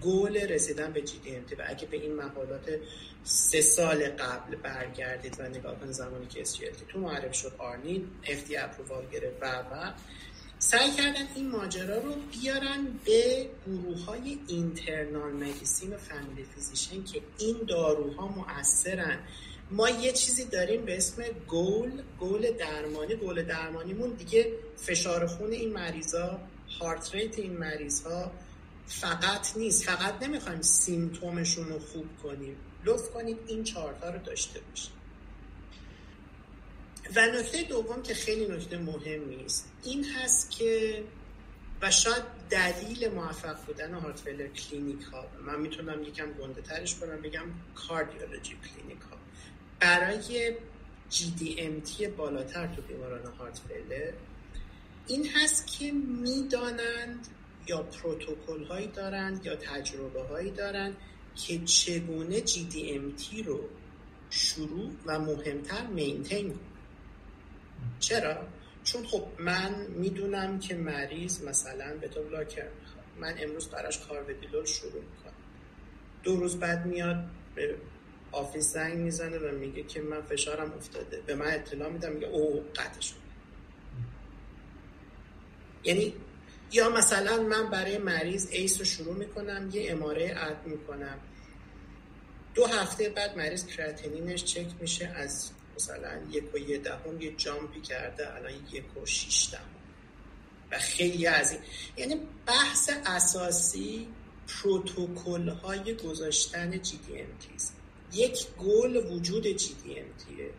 گل 0.00 0.36
رسیدن 0.36 0.92
به 0.92 1.00
تی 1.00 1.18
و 1.58 1.64
اگه 1.66 1.86
به 1.86 1.96
این 1.96 2.16
مقالات 2.16 2.78
سه 3.24 3.60
سال 3.60 4.08
قبل 4.08 4.56
برگردید 4.56 5.36
و 5.40 5.42
نگاه 5.42 5.80
کنید 5.80 5.92
زمانی 5.92 6.26
که 6.26 6.44
SGLT 6.44 6.92
تو 6.92 6.98
معرف 6.98 7.34
شد 7.34 7.52
ARNI 7.58 7.91
این 7.91 8.08
FDA 8.24 8.54
approval 8.58 9.06
گرفت 9.12 9.42
و 9.42 9.46
و 9.46 9.92
سعی 10.58 10.90
کردن 10.90 11.26
این 11.34 11.50
ماجرا 11.50 11.98
رو 11.98 12.14
بیارن 12.32 12.86
به 13.04 13.50
گروه 13.66 14.04
های 14.04 14.38
internal 14.48 15.32
medicine 15.32 15.94
و 15.94 15.96
family 15.96 16.44
physician 16.54 17.04
که 17.04 17.20
این 17.38 17.56
داروها 17.68 18.28
مؤثرن. 18.28 19.18
ما 19.72 19.90
یه 19.90 20.12
چیزی 20.12 20.44
داریم 20.44 20.84
به 20.84 20.96
اسم 20.96 21.22
goal، 21.48 22.02
goal 22.20 22.50
درمانی. 22.50 23.14
گول 23.14 23.42
درمانیمون 23.42 24.10
دیگه 24.10 24.52
فشار 24.76 25.26
خون 25.26 25.52
این 25.52 25.72
مریضا 25.72 26.40
heart 26.80 27.14
rate 27.14 27.38
این 27.38 27.56
مریض 27.56 28.02
ها 28.02 28.32
فقط 28.86 29.56
نیست. 29.56 29.84
فقط 29.84 30.22
نمی‌خوایم 30.22 30.62
symptom 30.62 31.29
شون 31.29 31.68
رو 31.68 31.78
خوب 31.78 32.06
کنیم. 32.22 32.56
لطف 32.84 33.10
کنید 33.10 33.38
این 33.46 33.64
چارتا 33.64 34.10
رو 34.10 34.18
داشته 34.18 34.60
باشیم. 34.60 34.92
و 37.16 37.26
نکته 37.26 37.62
دوم 37.62 38.02
که 38.02 38.14
خیلی 38.14 38.48
نکته 38.48 38.78
مهم 38.78 39.28
نیست 39.28 39.72
این 39.84 40.04
هست 40.04 40.50
که 40.50 41.02
و 41.82 41.90
شاید 41.90 42.22
دلیل 42.50 43.08
موفق 43.08 43.64
بودن 43.66 43.94
heart 43.94 44.20
failure 44.20 44.46
clinic 44.46 45.02
ها 45.02 45.24
من 45.46 45.60
می‌تونم 45.60 46.02
یکم 46.02 46.32
گنده 46.32 46.62
ترش 46.62 46.94
کنم 46.94 47.20
بگم 47.20 47.44
cardiology 47.74 48.56
clinic 48.56 49.00
ها 49.10 49.21
برای 49.82 50.54
GDMT 51.10 52.02
بالاتر 52.16 52.66
تو 52.66 52.82
بیماران 52.82 53.32
heart 53.38 53.60
failure 53.68 54.12
این 55.06 55.28
هست 55.34 55.66
که 55.66 55.92
می‌دانند 55.92 57.28
یا 57.66 57.82
پروتکل 57.82 58.64
هایی 58.64 58.86
دارند 58.86 59.46
یا 59.46 59.56
تجربه 59.56 60.22
هایی 60.22 60.50
دارند 60.50 60.96
که 61.34 61.58
چگونه 61.58 62.40
GDMT 62.40 63.46
رو 63.46 63.68
شروع 64.30 64.90
و 65.06 65.18
مهمتر 65.18 65.86
maintain 65.86 66.54
چرا؟ 68.00 68.46
چون 68.84 69.04
خب 69.04 69.24
من 69.38 69.86
می‌دونم 69.88 70.58
که 70.58 70.74
مریض 70.74 71.44
مثلا 71.44 71.96
beta 72.00 72.22
blocker 72.22 72.68
می‌خواد. 72.80 73.04
من 73.20 73.34
امروز 73.38 73.68
براش 73.68 73.98
carvedilol 73.98 74.64
شروع 74.64 74.92
می‌کنم. 74.92 75.32
دو 76.22 76.36
روز 76.36 76.56
بعد 76.56 76.86
میاد 76.86 77.24
office 78.32 78.72
زنگ 78.72 78.98
می‌زنه 78.98 79.38
و 79.38 79.58
میگه 79.58 79.82
که 79.82 80.00
من 80.00 80.22
فشارم 80.22 80.72
افتاده. 80.72 81.22
به 81.26 81.34
من 81.34 81.46
اطلاع 81.46 81.90
میدم 81.90 82.12
میگه 82.12 82.26
او 82.26 82.64
قطع 82.76 83.00
شد 83.00 83.14
یعنی 85.84 86.14
یا 86.72 86.90
مثلا 86.90 87.42
من 87.42 87.70
برای 87.70 87.98
مریض 87.98 88.48
ACE 88.50 88.78
رو 88.78 88.84
شروع 88.84 89.14
می‌کنم 89.14 89.70
یه 89.72 89.92
MRA 89.92 90.34
add 90.36 90.66
می‌کنم. 90.66 91.18
دو 92.54 92.66
هفته 92.66 93.08
بعد 93.08 93.36
مریض 93.36 93.66
کراتینینش 93.66 94.44
چک 94.44 94.66
میشه 94.80 95.06
از 95.06 95.50
مثلا 95.76 96.20
یک 96.30 96.54
و 96.54 96.58
یه 96.58 96.78
دهم 96.78 97.20
یه 97.20 97.32
jump 97.36 97.71
ی 97.71 97.80
کرده 97.80 98.34
الان 98.34 98.52
یک 98.72 98.96
و 99.02 99.06
شیش 99.06 99.48
دهم. 99.52 99.62
و 100.70 100.78
خیلی 100.78 101.26
از 101.26 101.52
این 101.52 101.60
یعنی 101.96 102.20
بحث 102.46 102.90
اساسی 103.06 104.08
پروتوکل 104.48 105.48
های 105.48 105.94
گذاشتن 105.94 106.82
جی 106.82 106.96
دی 106.96 107.24
یک 108.14 108.46
گل 108.58 108.96
وجود 108.96 109.46
جی 109.46 109.74
دی 109.74 109.98
ام 109.98 110.06
تیه 110.06 110.50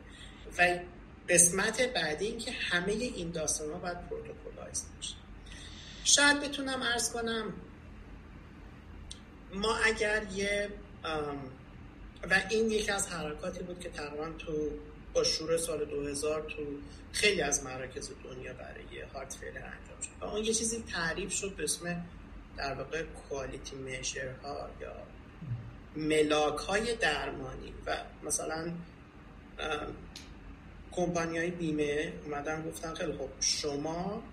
و 0.58 0.80
قسمت 1.30 1.82
بعدی 1.82 2.26
این 2.26 2.38
که 2.38 2.52
همه 2.52 2.92
این 2.92 3.32
داستان 3.32 3.72
ها 3.72 3.78
باید 3.78 4.10
protocolize 4.10 4.86
بشه. 5.00 5.16
شاید 6.04 6.40
بتونم 6.40 6.82
عرض 6.82 7.14
کنم 7.14 7.54
ما 9.54 9.76
اگر 9.76 10.28
یه 10.36 10.70
و 12.30 12.42
این 12.50 12.72
یکی 12.72 12.92
از 12.92 13.08
حرکاتی 13.08 13.64
بود 13.64 13.80
که 13.80 13.90
تقریبا 13.90 14.30
تو 14.30 14.70
با 15.14 15.24
شروع 15.24 15.58
سال 15.58 15.86
2000 15.86 16.42
تو 16.42 16.64
خیلی 17.12 17.42
از 17.42 17.64
مراکز 17.64 18.10
دنیا 18.24 18.54
برای 18.54 19.02
heart 19.14 19.34
failure 19.34 19.58
انجام 19.58 20.02
شد. 20.02 20.10
و 20.22 20.26
اون 20.26 20.44
یه 20.44 20.54
چیزی 20.54 20.84
تعریف 20.94 21.34
شد 21.34 21.56
به 21.56 21.64
اسم 21.64 22.06
در 22.58 22.74
واقع 22.74 23.04
quality 23.04 23.76
measure 23.76 24.32
ها 24.44 24.70
یا 24.82 24.94
ملاک 25.96 26.60
های 26.60 26.96
درمانی 26.96 27.74
و 27.86 27.98
مثلا 28.24 28.72
کمپانی 30.92 31.38
های 31.38 31.52
بیمه 31.52 32.14
اومدن 32.26 32.70
گفتن 32.70 32.94
خیلی 32.94 33.14
خب 33.14 33.30
شما 33.40 34.24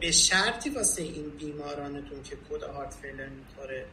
به 0.00 0.10
شرطی 0.10 0.70
واسه 0.70 1.02
این 1.02 1.30
بیمارانتون 1.30 2.22
که 2.22 2.36
کد 2.50 2.62
هارت 2.62 2.94
فیلر 2.94 3.28
می‌خوره 3.28 3.86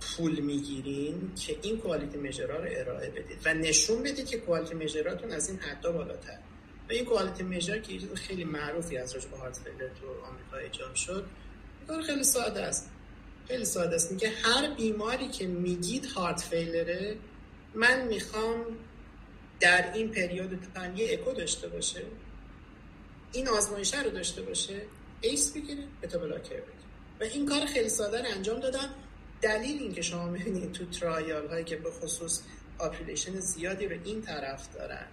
پول 0.00 0.40
می‌گیرین 0.40 1.34
که 1.34 1.58
این 1.62 1.78
کوالیتی 1.78 2.18
مژرها 2.18 2.58
رو 2.58 2.68
ارائه 2.70 3.10
بدید 3.10 3.38
و 3.44 3.54
نشون 3.54 4.02
بدید 4.02 4.26
که 4.26 4.38
کوالیتی 4.38 4.74
مژراتون 4.74 5.32
از 5.32 5.48
این 5.48 5.58
حدا 5.58 5.92
بالاتر. 5.92 6.38
و 6.88 6.92
این 6.92 7.04
کوالیتی 7.04 7.42
مژر 7.42 7.78
که 7.78 8.14
خیلی 8.14 8.44
معروفی 8.44 8.98
از 8.98 9.14
راجع 9.14 9.28
به 9.28 9.36
هارت 9.36 9.56
فیلر 9.56 9.88
تو 9.88 10.06
آمریکا 10.26 10.56
ایجاد 10.56 10.94
شد 10.94 11.26
خیلی 12.06 12.24
ساده 12.24 12.62
است. 12.62 12.90
خیلی 13.48 13.64
ساده 13.64 13.94
است. 13.94 14.12
میگه 14.12 14.28
هر 14.28 14.74
بیماری 14.74 15.28
که 15.28 15.46
میگید 15.46 16.04
heart 16.04 16.40
failure 16.40 16.93
ئه 16.93 17.16
من 17.74 18.06
می‌خوام 18.08 18.64
در 19.60 19.92
این 19.92 20.10
پریود 20.10 20.66
یه 20.96 21.12
اکو 21.12 21.32
داشته 21.32 21.68
باشه. 21.68 22.02
این 23.32 23.48
آزمایش 23.48 23.94
رو 23.94 24.10
داشته 24.10 24.42
باشه 24.42 24.82
ACE 25.20 25.52
بگیره 25.52 25.82
beta 26.02 26.18
blocker 26.18 26.62
و 27.20 27.24
این 27.24 27.46
کار 27.46 27.66
خیلی 27.66 27.88
ساده 27.88 28.22
رو 28.22 28.28
انجام 28.34 28.60
دادن. 28.60 28.88
دلیل 29.42 29.82
اینکه 29.82 30.02
شما 30.02 30.28
می‌بینید 30.28 30.72
تو 30.72 30.84
trial 30.84 31.46
هایی 31.46 31.64
که 31.64 31.76
به 31.76 31.90
خصوص 31.90 32.40
population 32.78 33.40
زیادی 33.40 33.86
رو 33.86 33.96
این 34.04 34.22
طرف 34.22 34.74
دارن 34.74 35.06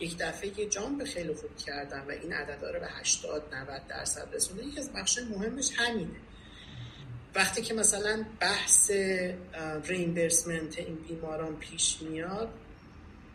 یک 0.00 0.18
دفعه 0.18 0.60
یه 0.60 0.68
jump 0.68 1.04
خیلی 1.04 1.34
خوب 1.34 1.56
کردن 1.56 2.04
و 2.08 2.10
این 2.10 2.32
عدد 2.32 2.64
رو 2.64 2.80
به 2.80 2.88
80 2.88 3.54
90 3.54 3.86
درصد 3.88 4.28
رسونده 4.34 4.64
یکی 4.64 4.78
از 4.78 4.92
بخش 4.92 5.18
مهمش 5.18 5.70
همینه. 5.76 6.20
وقتی 7.34 7.62
که 7.62 7.74
مثلا 7.74 8.24
بحث 8.40 8.90
ریمبرسمنت 9.84 10.78
این 10.78 10.94
بیماران 11.08 11.56
پیش 11.56 12.02
میاد 12.02 12.48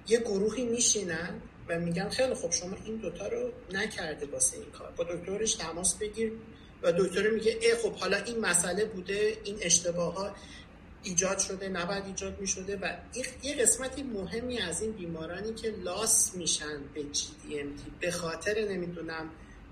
یه 0.08 0.20
گروهی 0.20 0.66
میشینن 0.66 1.42
و 1.70 1.80
میگن 1.80 2.10
خیلی 2.10 2.34
خب 2.34 2.52
شما 2.52 2.78
این 2.86 2.96
دوتا 2.96 3.28
رو 3.28 3.52
نکرده 3.74 4.26
واسه 4.26 4.58
این 4.58 4.72
کار. 4.72 4.92
با 4.92 5.04
دکترش 5.04 5.54
تماس 5.54 5.96
بگیر 5.96 6.32
و 6.84 6.92
دکتر 6.92 7.30
میگه 7.30 7.58
ای 7.62 7.76
خب 7.76 7.94
حالا 7.94 8.18
این 8.18 8.40
مسئله 8.40 8.86
بوده 8.86 9.38
این 9.44 9.58
اشتباه 9.62 10.14
ها 10.14 10.36
ایجاد 11.04 11.40
شده 11.40 11.70
نباید 11.70 12.06
ایجاد 12.06 12.40
می‌شده 12.40 12.78
و 12.78 12.94
یه 13.44 13.56
قسمتی 13.56 14.04
مهمی 14.04 14.60
از 14.60 14.82
این 14.82 14.92
بیمارانی 14.92 15.54
که 15.54 15.72
لاس 15.84 16.36
میشن 16.36 16.82
به 16.94 17.04
تی 17.04 17.64
به 18.00 18.12
خاطر 18.12 18.68
نمی‌دونم 18.72 19.30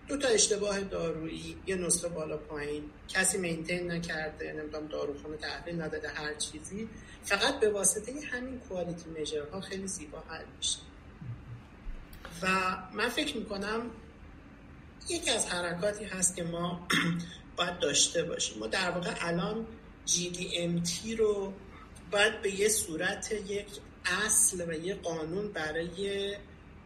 دو 0.08 0.18
تا 0.18 0.28
اشتباه 0.28 0.82
دارویی 0.82 1.56
یه 1.68 1.76
نسخه 1.76 2.10
بالا 2.10 2.38
پایین. 2.38 2.84
کسی 3.08 3.38
مینتین 3.38 3.92
نکرده 3.92 4.54
نمی‌دونم 4.54 4.88
داروخونه 4.88 5.38
تحویل 5.38 5.82
نداده 5.82 6.10
هر 6.10 6.34
چیزی. 6.34 6.90
فقط 7.24 7.60
به 7.60 7.70
واسطه 7.70 8.14
همین 8.32 8.60
کوالیتی 8.60 9.38
ها 9.52 9.62
خیلی 9.62 9.88
زیبا 9.88 10.24
حل 10.30 10.46
میشه. 10.58 10.80
و 12.42 12.48
من 12.94 13.10
فکر 13.10 13.38
می‌کنم 13.38 13.82
یکی 15.10 15.32
از 15.32 15.46
حرکاتی 15.46 16.06
هست 16.06 16.36
که 16.36 16.44
ما 16.44 16.88
باید 17.58 17.80
داشته 17.80 18.24
باشیم. 18.24 18.60
ما 18.60 18.68
در 18.68 18.92
واقع 18.92 19.14
الان 19.20 19.66
GDMT 20.08 21.18
رو 21.18 21.54
باید 22.12 22.42
به 22.42 22.60
یه 22.60 22.70
صورت 22.70 23.32
یک 23.32 23.68
اصل 24.26 24.70
و 24.70 24.74
یه 24.74 24.96
قانون 24.96 25.52
برای 25.52 26.36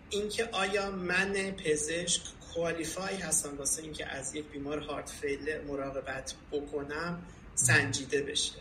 اینکه 0.09 0.49
آیا 0.51 0.91
من 0.91 1.33
پزشک 1.51 2.21
qualify 2.53 3.15
هستم 3.15 3.57
واسه 3.57 3.83
اینکه 3.83 4.07
از 4.07 4.35
یک 4.35 4.45
بیمار 4.45 4.79
heart 4.79 5.09
failure 5.09 5.61
مراقبت 5.67 6.33
بکنم 6.51 7.23
سنجیده 7.55 8.21
بشه. 8.21 8.59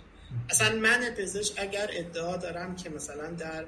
اصلا 0.51 0.77
من 0.77 1.15
پزشک 1.19 1.55
اگر 1.57 1.91
ادعا 1.93 2.37
دارم 2.37 2.77
که 2.77 2.91
مثلا 2.91 3.31
در 3.31 3.65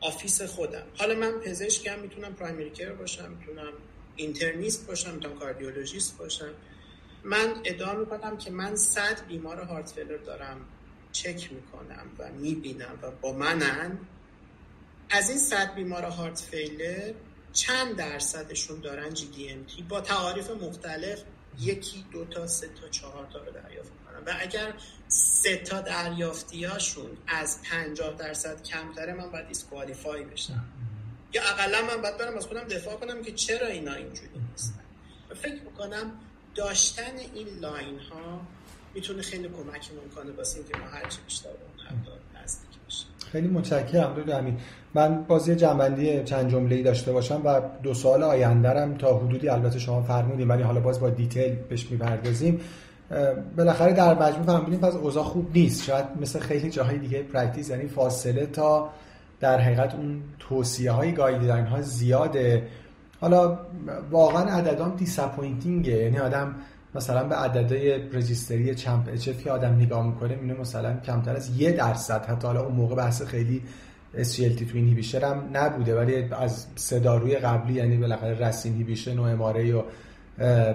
office 0.00 0.42
خودم 0.42 0.82
حالا 0.98 1.14
من 1.14 1.32
پزشکم 1.32 1.98
می‌تونم 1.98 2.34
primary 2.34 2.70
care 2.70 2.92
باشم 2.92 3.30
می‌تونم 3.30 3.72
internist 4.16 4.86
باشم 4.86 5.14
می‌تونم 5.14 5.38
cardiologist 5.38 6.18
باشم. 6.18 6.54
من 7.24 7.54
ادعا 7.64 7.94
می‌کنم 7.94 8.36
که 8.36 8.50
من 8.50 8.76
صد 8.76 9.26
بیمار 9.26 9.60
heart 9.60 9.90
failure 9.90 10.16
دارم 10.16 10.60
چک 11.12 11.52
می‌کنم 11.52 12.06
و 12.18 12.32
می‌بینم 12.32 12.98
و 13.02 13.10
با 13.10 13.32
منن. 13.32 13.98
از 15.10 15.30
این 15.30 15.38
صد 15.38 15.74
بیمار 15.74 16.02
heart 16.02 16.40
failure 16.40 17.12
چند 17.52 17.96
درصدشون 17.96 18.80
دارن 18.80 19.14
GDMT؟ 19.14 19.82
با 19.82 20.00
تعاریف 20.00 20.50
مختلف 20.50 21.22
یکی 21.60 22.04
دو 22.12 22.24
تا 22.24 22.46
سه 22.46 22.68
تا 22.68 22.88
چهار 22.88 23.26
تا 23.32 23.38
رو 23.38 23.52
دریافت 23.52 23.90
کنم 24.06 24.22
و 24.26 24.36
اگر 24.40 24.74
سه 25.08 25.56
تا 25.56 25.80
دریافتیاشون 25.80 27.10
از 27.26 27.62
پنجاه 27.62 28.16
درصد 28.16 28.62
کمتره 28.62 29.14
من 29.14 29.30
باید 29.30 29.48
disqualify 29.48 30.24
بشم. 30.24 30.64
یا 31.34 31.42
اقلا 31.42 31.82
من 31.82 32.02
باید 32.02 32.16
برم 32.18 32.36
از 32.36 32.46
خودم 32.46 32.64
دفاع 32.64 32.96
کنم 32.96 33.22
که 33.22 33.32
چرا 33.32 33.66
اینا 33.66 33.94
اینجوری 33.94 34.38
نیستن. 34.50 34.84
و 35.30 35.34
فکر 35.34 35.62
می‌کنم 35.62 36.12
داشتن 36.54 37.18
این 37.34 37.48
line 37.48 37.98
ها 37.98 38.40
می‌تونه 38.94 39.22
خیلی 39.22 39.48
کمکمون 39.48 40.10
کنه 40.14 40.32
واسه 40.32 40.58
اینکه 40.58 40.78
ما 40.78 40.86
هرچی 40.86 41.18
بیشتر 41.26 41.50
به 41.50 41.58
اون 41.64 42.42
نزدیک 42.42 42.70
بشیم 42.86 43.08
خیلی 43.32 43.48
متشکرم. 43.48 44.14
دکتر 44.16 44.38
امین 44.38 44.56
من 44.94 45.24
باز 45.28 45.56
یه 45.56 45.71
جمع‌بندی 45.71 46.24
چند 46.24 46.50
جمله 46.50 46.82
داشته 46.82 47.12
باشم 47.12 47.40
و 47.44 47.60
دو 47.82 47.94
سال 47.94 48.22
آیندرم 48.22 48.94
تا 48.94 49.18
حدودی 49.18 49.48
البته 49.48 49.78
شما 49.78 50.02
فرمودیم 50.02 50.48
ولی 50.48 50.62
حالا 50.62 50.80
باز 50.80 51.00
با 51.00 51.10
detail 51.10 51.54
بهش 51.68 51.90
می‌پردازیم. 51.90 52.60
بالاخره 53.56 53.92
در 53.92 54.14
مجموع 54.14 54.46
فهمیدیم 54.46 54.80
پس 54.80 54.94
اوضاع 54.94 55.24
خوب 55.24 55.50
نیست. 55.54 55.84
شاید 55.84 56.04
مثل 56.20 56.38
خیلی 56.38 56.70
جاهای 56.70 56.98
دیگه 56.98 57.22
practice 57.22 57.70
یعنی 57.70 57.88
فاصله 57.88 58.46
تا 58.46 58.88
در 59.40 59.60
حقیقت 59.60 59.94
اون 59.94 60.22
توصیه 60.38 60.90
های 60.90 61.12
guideline 61.12 61.64
ها 61.64 61.80
زیاده. 61.80 62.62
حالا 63.20 63.58
واقعا 64.10 64.58
عددام 64.58 64.96
disappointing 64.96 65.74
ئه 65.74 65.92
یعنی 65.92 66.18
آدم 66.18 66.54
مثلا 66.94 67.24
به 67.24 67.34
عددهای 67.34 67.98
رجیستری 67.98 68.74
چمپ 68.74 69.08
اچ 69.12 69.46
آدم 69.46 69.76
نگاه 69.76 70.06
می‌کنه 70.06 70.34
می‌بینه 70.34 70.54
مثلا 70.54 70.96
کمتر 70.96 71.36
از 71.36 71.60
یه 71.60 71.72
درصد. 71.72 72.26
حتی 72.26 72.46
حالا 72.46 72.64
اون 72.64 72.74
موقع 72.74 72.94
بحث 72.94 73.22
خیلی 73.22 73.62
SGLT 74.14 74.70
تو 74.70 74.74
اینهیبیشن 74.74 75.20
هم 75.20 75.44
نبوده 75.52 75.96
ولی 75.96 76.28
از 76.32 76.66
سداروی 76.74 77.36
قبلی 77.36 77.72
یعنی 77.72 77.96
بالاخره 77.96 78.38
رس 78.38 78.66
اینهیبیشن 78.66 79.18
و 79.18 79.22
اماره 79.22 79.74
و 79.74 79.82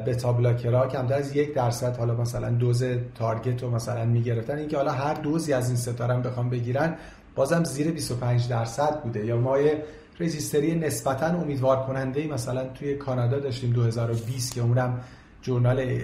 بتا 0.08 0.34
بلاکرها 0.34 0.88
کمتر 0.88 1.14
از 1.14 1.36
یک 1.36 1.54
درصد. 1.54 1.98
حالا 1.98 2.16
مثلا 2.16 2.50
دوز 2.50 2.84
تارگت 3.16 3.64
رو 3.64 3.70
مثلا 3.72 4.06
می‌گرفتن. 4.06 4.58
اینکه 4.58 4.78
حالا 4.78 4.92
هر 4.92 5.14
دوزی 5.14 5.54
از 5.54 5.68
این 5.68 5.78
ستاره 5.78 6.14
هم 6.14 6.22
بخوام 6.22 6.50
بگیرن 6.50 6.96
بازم 7.36 7.64
زیر 7.64 7.92
25 7.92 8.48
درصد 8.50 9.02
بوده. 9.02 9.26
یا 9.26 9.38
ما 9.38 9.60
یه 9.60 9.84
رجیستری 10.20 10.76
نسبتا 10.76 11.26
امیدوار 11.26 11.86
کننده 11.86 12.28
مثلا 12.28 12.68
توی 12.68 12.96
کانادا 12.96 13.40
داشتیم 13.40 13.74
2020 13.74 14.54
که 14.54 14.62
اونم 14.62 15.00
journal 15.48 16.00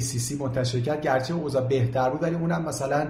ACC 0.00 0.40
منتشر 0.40 0.80
کرد. 0.80 1.00
گرچه 1.00 1.34
اوضاع 1.34 1.68
بهتر 1.68 2.10
بود 2.10 2.22
ولی 2.22 2.34
اونم 2.34 2.64
مثلا 2.64 3.08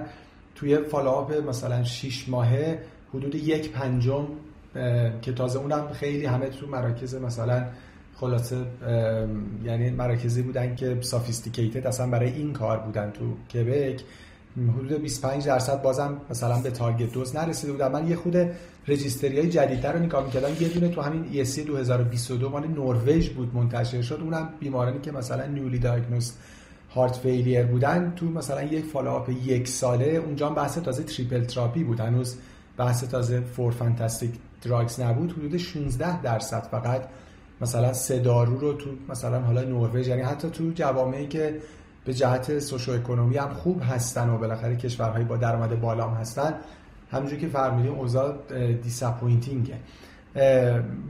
توی 0.55 0.77
follow-up 0.77 1.47
مثلا 1.47 1.83
6 1.83 2.29
ماهه 2.29 2.79
حدود 3.13 3.35
یک 3.35 3.71
پنجم 3.71 4.27
که 5.21 5.33
تازه 5.35 5.59
اونم 5.59 5.87
خیلی 5.93 6.25
همه 6.25 6.49
تو 6.49 6.67
مراکز 6.67 7.15
مثلا 7.15 7.65
خلاصه 8.15 8.55
یعنی 9.63 9.89
مراکزی 9.89 10.41
بودن 10.41 10.75
که 10.75 10.97
sophisticated 11.01 11.87
اصلا 11.87 12.07
برای 12.07 12.31
این 12.31 12.53
کار 12.53 12.79
بودن 12.79 13.11
تو 13.11 13.33
کبک 13.53 14.03
حدود 14.77 15.01
25 15.01 15.45
درصد 15.45 15.81
بازم 15.81 16.21
مثلا 16.29 16.61
به 16.61 16.71
target 16.71 17.11
dose 17.11 17.35
نرسیده 17.35 17.71
بودن. 17.71 17.91
من 17.91 18.07
یه 18.07 18.15
خود 18.15 18.35
registry 18.89 19.39
های 19.39 19.49
جدیدتر 19.49 19.93
رو 19.93 19.99
نگاه 19.99 20.25
می‌کردم. 20.25 20.49
یه 20.59 20.67
دونه 20.67 20.87
تو 20.87 21.01
همین 21.01 21.45
ESC 21.45 21.59
2022 21.59 22.49
مال 22.49 22.67
نروژ 22.67 23.29
بود 23.29 23.55
منتشر 23.55 24.01
شد. 24.01 24.19
اونم 24.23 24.49
بیمارانی 24.59 24.99
که 24.99 25.11
مثلا 25.11 25.45
newly 25.45 25.79
diagnosed 25.79 26.33
heart 26.95 27.15
failure 27.15 27.65
بودن 27.65 28.13
تو 28.15 28.25
مثلا 28.25 28.63
یک 28.63 28.85
follow-up 28.85 29.29
یک 29.29 29.67
ساله 29.67 30.05
اونجا 30.05 30.49
بحث 30.49 30.77
تازه 30.77 31.03
triple 31.03 31.43
therapy 31.43 31.83
بود. 31.83 31.99
هنوز 31.99 32.37
بحث 32.77 33.03
تازه 33.03 33.41
four 33.41 33.71
fantastic 33.71 34.31
drugs 34.61 34.99
نبود. 34.99 35.31
حدود 35.31 35.57
16 35.57 36.21
درصد 36.21 36.67
فقط 36.71 37.01
مثلا 37.61 37.93
سه 37.93 38.19
دارو 38.19 38.57
رو 38.57 38.73
تو 38.73 38.89
مثلا 39.09 39.41
حالا 39.41 39.61
نروژ 39.61 40.07
یعنی 40.07 40.21
حتی 40.21 40.49
تو 40.49 40.71
جوامعی 40.75 41.27
که 41.27 41.59
به 42.05 42.13
جهت 42.13 42.59
socioeconomy 42.59 43.37
هم 43.37 43.53
خوب 43.53 43.81
هستن 43.83 44.29
و 44.29 44.37
بالاخره 44.37 44.75
کشورهای 44.75 45.23
با 45.23 45.37
درآمد 45.37 45.81
بالا 45.81 46.07
هم 46.07 46.17
هستن 46.17 46.53
همونجوری 47.11 47.41
که 47.41 47.47
فرمودیم 47.47 47.93
اوضاع 47.93 48.33
disappointing 48.83 49.70
ه 49.70 49.77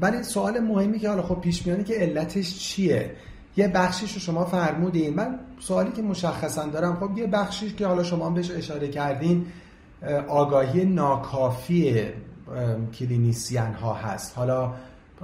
ولی 0.01 0.23
سوال 0.23 0.59
مهمی 0.59 0.99
که 0.99 1.09
حالا 1.09 1.21
خب 1.21 1.41
پیش 1.41 1.67
میاد 1.67 1.75
اینه 1.75 1.83
که 1.83 1.93
علتش 1.93 2.59
چیه؟ 2.59 3.11
یه 3.57 3.67
بخشیش 3.67 4.13
رو 4.13 4.19
شما 4.19 4.45
فرمودین. 4.45 5.13
من 5.13 5.39
سوالی 5.59 5.91
که 5.91 6.01
مشخصا 6.01 6.65
دارم 6.65 6.95
خب 6.95 7.17
یه 7.17 7.27
بخشیش 7.27 7.73
که 7.73 7.87
حالا 7.87 8.03
شما 8.03 8.29
بهش 8.29 8.51
اشاره 8.51 8.87
کردین 8.87 9.45
آگاهی 10.27 10.85
ناکافی 10.85 12.05
clinician 12.99 13.73
ها 13.73 13.93
هست. 13.93 14.37
حالا 14.37 14.73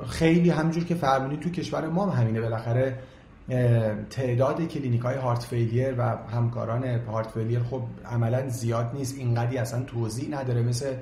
خیلی 0.08 0.50
همونجور 0.50 0.84
که 0.84 0.96
فرمودین 0.96 1.38
تو 1.38 1.50
کشور 1.50 1.88
ما 1.88 2.06
هم 2.06 2.22
همینه 2.22 2.42
بالاخره. 2.42 3.00
تعداد 4.10 4.68
کلینیک 4.68 5.02
های 5.02 5.16
heart 5.16 5.44
failure 5.44 5.96
و 5.98 6.18
همکاران 6.36 6.84
heart 6.84 7.28
failure 7.28 7.60
خب 7.60 7.82
عملا 8.06 8.50
زیاد 8.50 8.92
نیست. 8.94 9.18
اینقدی 9.18 9.58
اصلا 9.58 9.84
توضیح 9.84 10.40
نداره. 10.40 10.62
مثل 10.62 10.94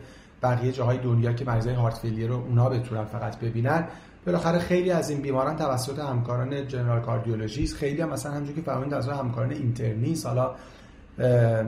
بقیه 0.43 0.71
جاهای 0.71 0.97
دنیا 0.97 1.33
که 1.33 1.45
مریضای 1.45 1.73
heart 1.73 1.97
failure 1.97 2.29
رو 2.29 2.35
اونا 2.35 2.69
بتونن 2.69 3.05
فقط 3.05 3.39
ببینن. 3.39 3.87
بالاخره 4.25 4.59
خیلی 4.59 4.91
از 4.91 5.09
این 5.09 5.21
بیماران 5.21 5.55
توسط 5.55 5.99
همکاران 5.99 6.67
general 6.67 7.01
cardiologist 7.01 7.75
خیلی 7.75 8.01
هم 8.01 8.09
مثلا 8.09 8.31
همونجوری 8.31 8.55
که 8.55 8.65
فرمودید 8.65 8.93
توسط 8.93 9.09
همکاران 9.09 9.51
internal 9.51 10.15
حالا 10.25 10.55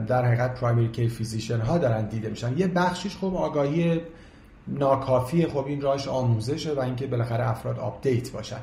در 0.06 0.24
حقیقت 0.24 0.60
primary 0.60 0.88
care 0.88 1.08
physician 1.08 1.60
ها 1.60 1.78
دارن 1.78 2.06
دیده 2.08 2.28
میشن. 2.28 2.58
یه 2.58 2.66
بخشیش 2.66 3.16
خب 3.16 3.34
آگاهی 3.34 4.00
ناکافیه. 4.68 5.48
خب 5.48 5.66
این 5.66 5.80
راهش 5.80 6.08
آموزشه 6.08 6.72
و 6.72 6.80
اینکه 6.80 7.06
بالاخره 7.06 7.50
افراد 7.50 7.78
update 7.78 8.32
باشن. 8.32 8.60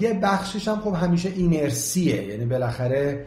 یه 0.00 0.18
بخشش 0.22 0.68
هم 0.68 0.80
خب 0.80 0.94
همیشه 0.94 1.28
اینرسیه. 1.28 2.22
یعنی 2.26 2.44
بالاخره 2.44 3.26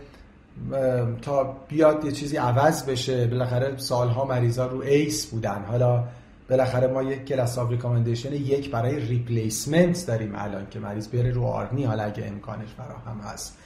تا 1.22 1.58
بیاد 1.68 2.06
یه 2.06 2.12
چیزی 2.12 2.38
عوض 2.38 2.86
بشه 2.86 3.28
بالاخره 3.28 3.78
سالها 3.78 4.26
مریضا 4.26 4.66
رو 4.66 4.80
ACE 4.80 5.26
بودن. 5.26 5.64
حالا 5.68 6.04
بالاخره 6.50 6.88
ما 6.88 7.04
یک 7.04 7.26
class 7.26 7.58
of 7.58 7.72
recommendation 7.72 8.34
یک 8.34 8.72
برای 8.72 9.00
replacement 9.00 10.06
داریم 10.08 10.32
الان 10.36 10.68
که 10.70 10.80
مریض 10.80 11.08
بره 11.08 11.32
رو 11.32 11.44
ARNI. 11.44 11.84
حالا 11.84 12.04
اگه 12.04 12.26
امکانش 12.26 12.70
فراهم 12.78 13.20
هست. 13.20 13.58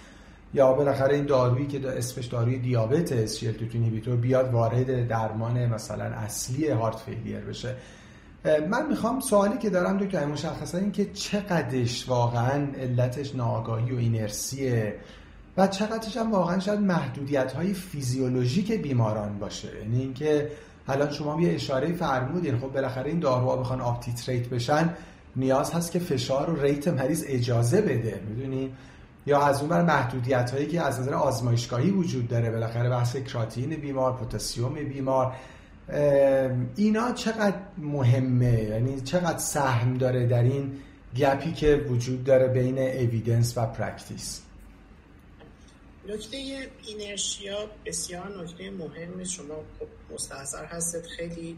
یا 0.53 0.73
بالاخره 0.73 1.15
این 1.15 1.25
دارویی 1.25 1.67
که 1.67 1.89
اسمش 1.89 2.25
داروی 2.25 2.57
دیابت 2.57 3.27
SGLT2 3.27 4.07
بیاد 4.09 4.53
وارد 4.53 5.07
درمان 5.07 5.65
مثلا 5.65 6.03
اصلی 6.05 6.69
heart 6.69 6.95
failure 6.95 7.39
بشه. 7.39 7.75
من 8.69 8.87
می‌خوام 8.89 9.19
سوالی 9.19 9.57
که 9.57 9.69
دارم 9.69 9.97
دکتر 9.97 10.25
مشخصا 10.25 10.77
این 10.77 10.91
که 10.91 11.05
چقدرش 11.05 12.09
واقعا 12.09 12.67
علتش 12.77 13.35
ناآگاهی 13.35 13.91
و 13.91 13.97
اینرسیه 13.97 14.95
و 15.57 15.67
چقدرش 15.67 16.17
هم 16.17 16.31
واقعا 16.31 16.59
شاید 16.59 16.79
محدودیت 16.79 17.53
های 17.53 17.73
فیزیولوژیک 17.73 18.71
بیماران 18.71 19.39
باشه. 19.39 19.79
یعنی 19.81 20.01
اینکه 20.01 20.51
الان 20.87 21.11
شما 21.11 21.41
یه 21.41 21.53
اشاره 21.53 21.93
فرمودین 21.93 22.57
خب 22.57 22.67
بالاخره 22.67 23.09
این 23.09 23.19
داروها 23.19 23.55
بخوان 23.55 23.81
up-titrate 23.81 24.49
بشن 24.49 24.93
نیاز 25.35 25.73
هست 25.73 25.91
که 25.91 25.99
فشار 25.99 26.49
و 26.49 26.61
rate 26.61 26.87
مریض 26.87 27.23
اجازه 27.27 27.81
بده. 27.81 28.21
می‌دونین 28.29 28.71
یا 29.25 29.41
از 29.41 29.59
اون 29.59 29.69
بر 29.69 29.83
محدودیت 29.83 30.51
هایی 30.51 30.67
که 30.67 30.81
از 30.81 30.99
نظر 30.99 31.13
آزمایشگاهی 31.13 31.89
وجود 31.89 32.27
داره. 32.27 32.51
بالاخره 32.51 32.89
بحث 32.89 33.15
کراتین 33.15 33.69
بیمار 33.69 34.13
پتاسیم 34.13 34.73
بیمار. 34.73 35.35
اینا 36.75 37.11
چقدر 37.11 37.57
مهمه؟ 37.77 38.63
یعنی 38.63 39.01
چقدر 39.01 39.37
سهم 39.37 39.97
داره 39.97 40.25
در 40.25 40.43
این 40.43 40.79
gap 41.17 41.44
ی 41.44 41.53
که 41.53 41.75
وجود 41.75 42.23
داره 42.23 42.47
بین 42.47 42.79
evidence 42.79 43.57
و 43.57 43.65
practice 43.65 44.41
نکته 46.07 46.37
inertia 46.87 47.69
بسیار 47.85 48.41
نکته 48.41 48.71
مهمی 48.71 49.25
شما 49.25 49.55
خب 49.79 50.13
مستحضر 50.13 50.65
هستید. 50.65 51.05
خیلی 51.05 51.57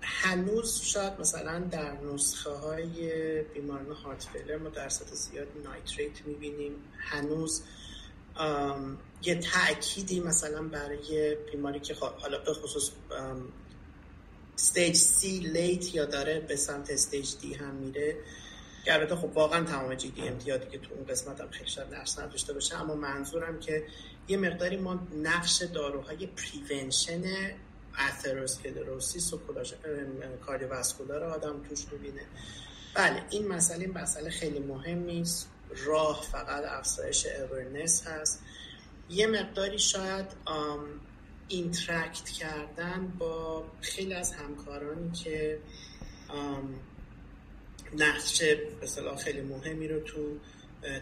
هنوز 0.00 0.80
شاید 0.82 1.12
مثلا 1.20 1.58
در 1.58 1.92
نسخه 2.14 2.50
های 2.50 3.10
بیماران 3.42 3.96
heart 4.04 4.28
failure 4.32 4.56
ما 4.56 4.68
درصد 4.68 5.06
زیاد 5.06 5.46
nitrate 5.64 6.26
می‌بینیم. 6.26 6.72
هنوز 6.98 7.62
یه 9.24 9.34
تأکیدی 9.34 10.20
مثلا 10.20 10.62
برای 10.62 11.36
بیماری 11.52 11.80
که 11.80 11.94
حالا 11.94 12.38
به 12.38 12.54
خصوص 12.54 12.90
stage 14.54 14.94
C 14.94 15.38
late 15.38 15.94
یا 15.94 16.04
داره 16.04 16.40
به 16.40 16.56
سمت 16.56 16.90
stage 16.90 17.30
D 17.40 17.54
هم 17.54 17.74
میره. 17.74 18.16
که 18.84 19.06
خب 19.16 19.36
واقعا 19.36 19.64
تمام 19.64 19.94
GDMT 19.94 20.28
ای 20.28 20.66
که 20.70 20.78
تو 20.78 20.94
اون 20.94 21.06
قسمت 21.06 21.40
هم 21.40 21.50
خیلی 21.50 21.70
شاید 21.70 21.94
نقش 21.94 22.18
نداشته 22.18 22.52
باشه 22.52 22.80
اما 22.80 22.94
منظورم 22.94 23.60
که 23.60 23.86
یه 24.28 24.36
مقداری 24.36 24.76
ما 24.76 25.00
نقش 25.22 25.62
داروهای 25.62 26.26
prevention 26.26 27.22
atherosclerosis 27.94 29.32
و 29.32 29.40
cardiovascular 30.46 31.24
آدم 31.24 31.62
توش 31.68 31.84
ببینه 31.86 32.22
بله 32.94 33.22
این 33.30 33.48
مسئله 33.48 33.84
این 33.84 33.98
مسئله 33.98 34.30
خیلی 34.30 34.58
مهمی 34.58 35.20
است. 35.20 35.48
راه 35.86 36.22
فقط 36.32 36.64
افزایش 36.64 37.26
awareness 37.26 38.06
هست. 38.06 38.42
یه 39.10 39.26
مقداری 39.26 39.78
شاید 39.78 40.26
interact 41.48 42.28
کردن 42.28 43.12
با 43.18 43.64
خیلی 43.80 44.14
از 44.14 44.32
همکارانی 44.32 45.10
که 45.10 45.58
نقش 47.98 48.42
به 48.80 49.16
خیلی 49.16 49.40
مهمی 49.40 49.88
رو 49.88 50.00
تو 50.00 50.38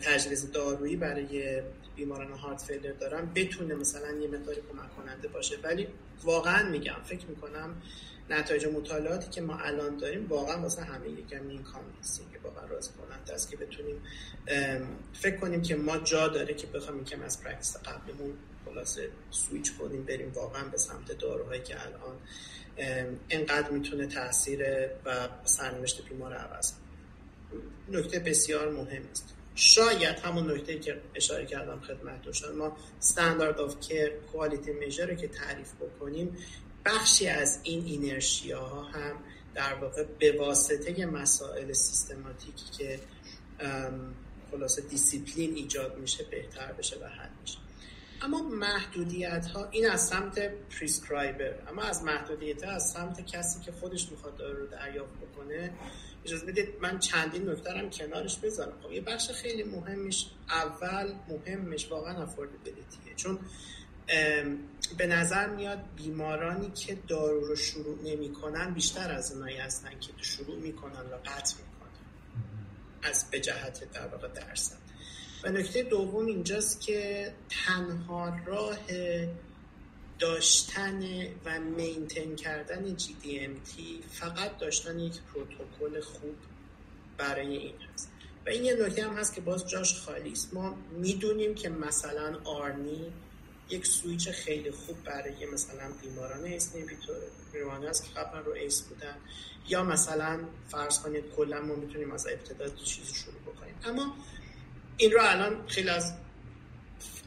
تجویز 0.02 0.52
دارویی 0.52 0.96
برای 0.96 1.62
بیماران 1.96 2.32
heart 2.32 2.62
failure 2.62 2.92
دارن 2.92 3.32
بتونه 3.34 3.74
مثلا 3.74 4.18
یه 4.18 4.28
مقداری 4.28 4.60
کمک 4.72 4.96
کننده 4.96 5.28
باشه. 5.28 5.56
ولی 5.62 5.88
واقعا 6.22 6.68
میگم 6.70 6.96
فکر 7.04 7.26
می‌کنم 7.26 7.82
نتایج 8.30 8.66
مطالعاتی 8.66 9.30
که 9.30 9.40
ما 9.40 9.56
الان 9.58 9.96
داریم 9.96 10.28
واقعا 10.28 10.62
واسه 10.62 10.82
همه 10.82 11.08
یکم 11.08 11.48
این 11.48 11.62
کام 11.62 11.82
نیستیم 11.96 12.30
که 12.32 12.38
واقعا 12.38 12.66
راضی 12.66 12.90
کننده 12.90 13.34
است 13.34 13.50
که 13.50 13.56
بتونیم 13.56 14.02
فکر 15.12 15.36
کنیم 15.36 15.62
که 15.62 15.76
ما 15.76 15.98
جا 15.98 16.28
داره 16.28 16.54
که 16.54 16.66
بخوایم 16.66 17.00
یکم 17.00 17.22
از 17.22 17.42
practice 17.42 17.76
قبلمون 17.76 18.32
خلاصه 18.64 19.08
سویچ 19.30 19.72
کنیم 19.78 20.04
بریم 20.04 20.32
واقعا 20.32 20.64
به 20.64 20.76
سمت 20.76 21.18
داروهایی 21.18 21.62
که 21.62 21.86
الان 21.86 22.16
انقدر 23.30 23.70
می‌تونه 23.70 24.06
تاثیر 24.06 24.62
و 25.04 25.28
سرنوشت 25.44 26.08
بیمار 26.08 26.34
عوض 26.34 26.72
نکته 27.88 28.18
بسیار 28.18 28.72
مهم 28.72 29.02
است. 29.10 29.34
شاید 29.54 30.18
همون 30.18 30.52
نکته 30.52 30.78
که 30.78 31.00
اشاره 31.14 31.46
کردم 31.46 31.80
خدمت 31.80 32.44
ما 32.58 32.76
standard 32.98 33.60
of 33.60 33.80
care 33.80 34.10
quality 34.32 34.72
measure 34.72 35.14
که 35.14 35.28
تعریف 35.28 35.72
بکنیم 35.74 36.36
بخشی 36.84 37.28
از 37.28 37.60
این 37.62 37.84
inertia 37.84 38.60
ها 38.60 38.82
هم 38.82 39.16
در 39.54 39.74
واقع 39.74 40.04
به 40.18 40.38
واسطه 40.38 41.06
مسائل 41.06 41.72
سیستماتیکی 41.72 42.64
که 42.78 43.00
خلاصه 44.50 44.82
دیسیپلین 44.82 45.54
ایجاد 45.54 45.98
میشه 45.98 46.24
بهتر 46.24 46.72
بشه 46.72 46.96
و 46.96 47.04
حل 47.04 47.28
میشه. 47.40 47.58
اما 48.22 48.42
محدودیت 48.42 49.46
ها 49.46 49.68
این 49.70 49.90
از 49.90 50.08
سمت 50.08 50.38
prescriber 50.78 51.54
اما 51.68 51.82
از 51.82 52.02
محدودیت 52.02 52.64
ها 52.64 52.70
از 52.70 52.90
سمت 52.90 53.26
کسی 53.26 53.60
که 53.60 53.72
خودش 53.72 54.10
می‌خواد 54.10 54.42
رو 54.42 54.66
دریافت 54.66 55.12
بکنه 55.12 55.72
اجازه 56.24 56.46
بدید 56.46 56.68
من 56.80 56.98
چندین 56.98 57.48
نکته 57.48 57.72
هم 57.72 57.90
کنارش 57.90 58.38
بذارم. 58.38 58.72
خب 58.82 58.92
یه 58.92 59.00
بخش 59.00 59.30
خیلی 59.30 59.62
مهمش 59.62 60.26
اول 60.48 61.12
مهمش 61.28 61.90
واقعا 61.90 62.22
affordability 62.22 63.08
ه 63.08 63.14
چون 63.16 63.38
به 64.96 65.06
نظر 65.06 65.48
میاد 65.48 65.78
بیمارانی 65.96 66.70
که 66.70 66.98
دارو 67.08 67.44
رو 67.44 67.56
شروع 67.56 67.98
نمی‌کنن 68.04 68.74
بیشتر 68.74 69.12
از 69.12 69.32
اونایی 69.32 69.56
هستن 69.56 69.90
که 70.00 70.12
شروع 70.20 70.56
می‌کنن 70.56 71.06
و 71.12 71.16
قطع 71.24 71.56
می‌کنن. 71.56 71.90
از 73.02 73.30
به 73.30 73.40
جهت 73.40 73.92
در 73.92 74.06
واقع 74.06 74.28
درصد. 74.28 74.76
و 75.44 75.48
نکته 75.48 75.82
دوم 75.82 76.26
اینجاست 76.26 76.80
که 76.80 77.32
تنها 77.48 78.36
راه 78.46 78.78
داشتن 80.18 81.02
و 81.44 81.60
maintain 81.60 82.36
کردن 82.36 82.96
GDMT 82.96 83.80
فقط 84.10 84.58
داشتن 84.58 84.98
یک 84.98 85.20
پروتکل 85.20 86.00
خوب 86.00 86.34
برای 87.18 87.56
این 87.56 87.74
هست. 87.94 88.10
و 88.46 88.48
این 88.48 88.64
یه 88.64 88.74
نکته 88.74 89.04
هم 89.04 89.16
هست 89.16 89.34
که 89.34 89.40
باز 89.40 89.68
جاش 89.68 90.00
خالی 90.00 90.32
است 90.32 90.54
ما 90.54 90.76
می‌دونیم 90.92 91.54
که 91.54 91.68
مثلا 91.68 92.38
ARNI 92.44 93.12
یک 93.70 93.86
سویچ 93.86 94.28
خیلی 94.28 94.70
خوب 94.70 95.04
برای 95.04 95.46
مثلا 95.46 95.90
بیماران 96.02 96.44
ACE 96.44 96.72
هست 97.88 98.04
که 98.04 98.20
قبلا 98.20 98.40
رو 98.40 98.52
ACE 98.52 98.82
بودن. 98.82 99.16
یا 99.68 99.84
مثلا 99.84 100.40
فرض 100.68 100.98
کنید 100.98 101.24
کلا 101.36 101.60
ما 101.60 101.74
می‌تونیم 101.74 102.12
از 102.12 102.26
ابتدا 102.26 102.68
چیزی 102.68 103.14
شروع 103.14 103.40
بکنیم. 103.40 103.74
اما 103.84 104.14
این 104.96 105.12
رو 105.12 105.18
الان 105.22 105.66
خیلی 105.66 105.88
از 105.88 106.12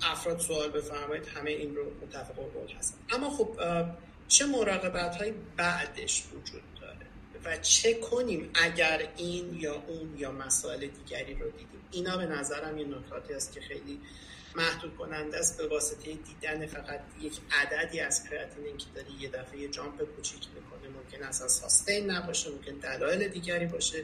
افراد 0.01 0.39
سوال 0.39 0.69
بفرمایید 0.69 1.25
همه 1.27 1.51
این 1.51 1.75
رو 1.75 1.91
متفق 2.01 2.35
قول 2.35 2.71
هستن. 2.71 2.97
اما 3.09 3.29
خب 3.29 3.59
چه 4.27 4.45
مراقبت 4.45 5.15
های 5.15 5.33
بعدش 5.57 6.23
وجود 6.33 6.61
داره 6.81 7.05
و 7.45 7.57
چه 7.57 7.93
کنیم 7.93 8.49
اگر 8.53 9.09
این 9.17 9.53
یا 9.53 9.75
اون 9.87 10.17
یا 10.17 10.31
مسائل 10.31 10.87
دیگری 10.87 11.33
رو 11.33 11.49
دیدیم؟ 11.49 11.81
اینا 11.91 12.17
به 12.17 12.25
نظرم 12.25 12.75
این 12.75 12.93
نکاتی 12.93 13.33
است 13.33 13.53
که 13.53 13.61
خیلی 13.61 13.99
محدود 14.55 14.97
کننده 14.97 15.37
است 15.37 15.57
به 15.57 15.67
واسطه 15.67 16.13
دیدن 16.13 16.65
فقط 16.65 16.99
یک 17.21 17.33
عددی 17.51 17.99
از 17.99 18.29
کراتینین 18.29 18.77
که 18.77 18.85
داری 18.95 19.11
یه 19.19 19.29
دفعه 19.29 19.67
جامپ 19.67 20.03
کوچیک 20.15 20.47
می‌کنه 20.55 20.89
ممکن 20.89 21.23
اصلا 21.23 21.47
ساستین 21.47 22.11
نباشه 22.11 22.49
ممکن 22.49 22.71
دلایل 22.71 23.27
دیگری 23.27 23.65
باشه. 23.65 24.03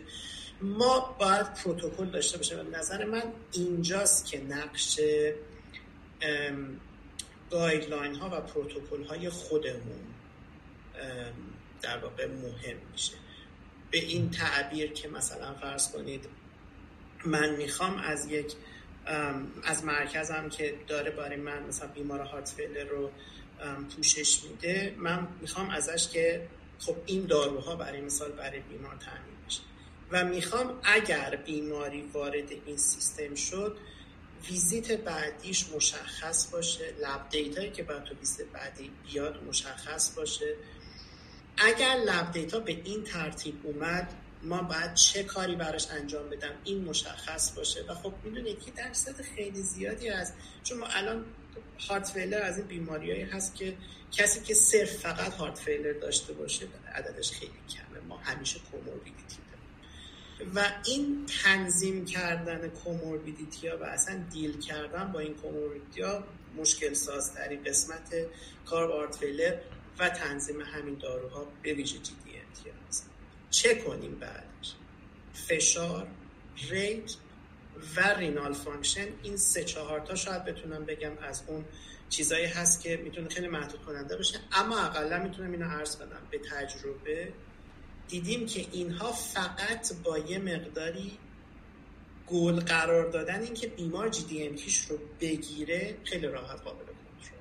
ما 0.62 1.16
باید 1.20 1.54
پروتکل 1.54 2.06
داشته 2.06 2.38
باشیم. 2.38 2.64
به 2.64 2.78
نظر 2.78 3.06
من 3.06 3.24
اینجاست 3.52 4.26
که 4.26 4.44
نقش 4.44 5.00
گایدلاین 7.52 8.16
ها 8.16 8.30
و 8.30 8.42
پروتکل 8.42 9.04
های 9.04 9.30
خودمون 9.30 10.00
در 11.82 11.98
واقع 11.98 12.28
مهم 12.28 12.78
میشه. 12.92 13.14
به 13.92 13.98
این 13.98 14.32
تعبیر 14.32 14.92
که 14.94 15.08
مثلا 15.08 15.54
فرض 15.54 15.92
کنید 15.92 16.26
من 17.26 17.56
می‌خوام 17.56 17.98
از 17.98 18.32
یک 18.32 18.54
از 19.64 19.84
مرکزم 19.84 20.50
که 20.50 20.76
داره 20.88 21.12
برای 21.12 21.38
من 21.38 21.64
مثلا 21.64 21.88
بیمار 21.88 22.20
هارت 22.20 22.54
رو 22.92 23.12
پوشش 23.96 24.44
میده 24.44 24.96
من 24.98 25.28
می‌خوام 25.42 25.70
ازش 25.70 26.10
که 26.10 26.48
خب 26.80 26.96
این 27.06 27.26
داروها 27.26 27.76
برای 27.76 28.02
مثال 28.02 28.32
برای 28.32 28.60
بیمار 28.60 28.96
تعمین 28.96 29.36
بشه. 29.48 29.62
و 30.12 30.26
می‌خوام 30.26 30.80
اگر 30.84 31.36
بیماری 31.36 32.02
وارد 32.02 32.52
این 32.66 32.78
سیستم 32.78 33.36
شد 33.36 33.78
ویزیت 34.50 34.92
بعدیش 34.92 35.70
مشخص 35.76 36.52
باشه 36.52 36.94
lab 37.02 37.30
data 37.30 37.58
یی 37.58 37.72
که 37.72 37.84
باید 37.84 38.04
تو 38.04 38.16
ویزیت 38.16 38.46
بعدی 38.48 38.92
بیاد 39.08 39.44
مشخص 39.44 40.16
باشه. 40.16 40.56
اگر 41.58 41.96
lab 41.96 42.32
data 42.32 42.60
به 42.60 42.72
این 42.72 43.04
ترتیب 43.04 43.56
اومد 43.64 44.14
ما 44.44 44.62
باید 44.62 44.94
چه 44.94 45.24
کاری 45.24 45.56
براش 45.56 45.88
انجام 45.92 46.30
بدم 46.30 46.52
این 46.64 46.84
مشخص 46.84 47.52
باشه. 47.52 47.84
و 47.90 47.94
خب 47.94 48.14
می‌دونید 48.24 48.60
که 48.60 48.72
درصد 48.72 49.22
خیلی 49.22 49.62
زیادی 49.62 50.10
از 50.10 50.34
چون 50.64 50.78
ما 50.78 50.86
الان 50.86 51.26
heart 51.90 52.10
failure 52.10 52.42
از 52.42 52.58
این 52.58 52.68
بیماریایی 52.68 53.24
هست 53.24 53.56
که 53.56 53.78
کسی 54.12 54.42
که 54.42 54.54
صرف 54.54 54.92
فقط 54.92 55.34
heart 55.34 55.60
failure 55.60 55.94
داشته 55.94 56.34
باشه 56.34 56.68
عددش 56.96 57.32
خیلی 57.32 57.52
کمه. 57.70 58.00
ما 58.08 58.18
همیشه 58.18 58.60
comorbidity 58.72 59.38
داریم. 59.52 60.56
و 60.56 60.72
این 60.86 61.26
تنظیم 61.44 62.06
کردن 62.06 62.68
comorbidity 62.68 63.68
ها 63.68 63.78
و 63.78 63.84
اصلا 63.84 64.24
deal 64.32 64.60
کردن 64.60 65.12
با 65.12 65.20
این 65.20 65.34
comorbidity 65.34 66.02
ها 66.02 66.24
مشکل 66.58 66.94
سازترین 66.94 67.64
قسمت 67.64 68.16
کار 68.66 68.92
heart 68.92 69.16
failure 69.16 69.58
و 70.00 70.10
تنظیم 70.10 70.62
همین 70.62 70.96
داروها 70.96 71.48
به 71.64 71.74
ویژه 71.74 71.98
GDMT 71.98 72.32
چه 73.50 73.76
کنیم 73.76 74.16
بعدش؟ 74.16 74.74
فشار 75.34 76.08
rate 76.70 77.16
و 77.96 78.14
renal 78.14 78.54
function. 78.54 79.08
این 79.24 79.38
سه 79.38 79.64
چهار 79.64 80.00
تا 80.00 80.16
شاید 80.16 80.46
بتونم 80.46 80.86
بگم 80.86 81.18
از 81.18 81.44
اون 81.48 81.66
چیزایی 82.10 82.46
هست 82.46 82.82
که 82.82 82.98
می‌تونه 82.98 83.30
خیلی 83.30 83.48
محدود 83.48 83.82
کننده 83.82 84.18
باشه. 84.18 84.40
اما 84.52 84.80
اقلا 84.80 85.24
می‌تونم 85.24 85.52
اینو 85.52 85.66
عرض 85.66 85.96
بدم 85.96 86.22
به 86.32 86.40
تجربه. 86.52 87.34
دیدیم 88.08 88.46
که 88.46 88.66
اینها 88.72 89.12
فقط 89.12 89.94
با 90.04 90.18
یه 90.18 90.40
مقداری 90.40 91.18
گل 92.28 92.60
قرار 92.60 93.12
دادن. 93.12 93.42
اینکه 93.42 93.68
بیمار 93.68 94.10
GDMT 94.10 94.56
رو 94.90 95.00
بگیره 95.22 95.98
خیلی 96.04 96.28
راحت 96.28 96.62
قابل 96.62 96.86
کنترل. 96.86 97.40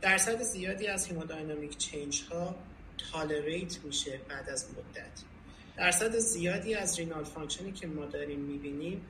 درصد 0.00 0.42
زیادی 0.42 0.86
از 0.86 1.06
hemodynamic 1.06 1.78
change 1.78 2.22
ها 2.30 2.56
tolerate 3.12 3.84
میشه 3.84 4.20
بعد 4.28 4.48
از 4.48 4.66
مدت. 4.70 5.22
درصد 5.80 6.18
زیادی 6.18 6.74
از 6.74 6.98
renal 6.98 7.24
function 7.24 7.67
ی 7.67 7.72
که 7.72 7.86
ما 7.86 8.06
داریم 8.06 8.40
می‌بینیم 8.40 9.06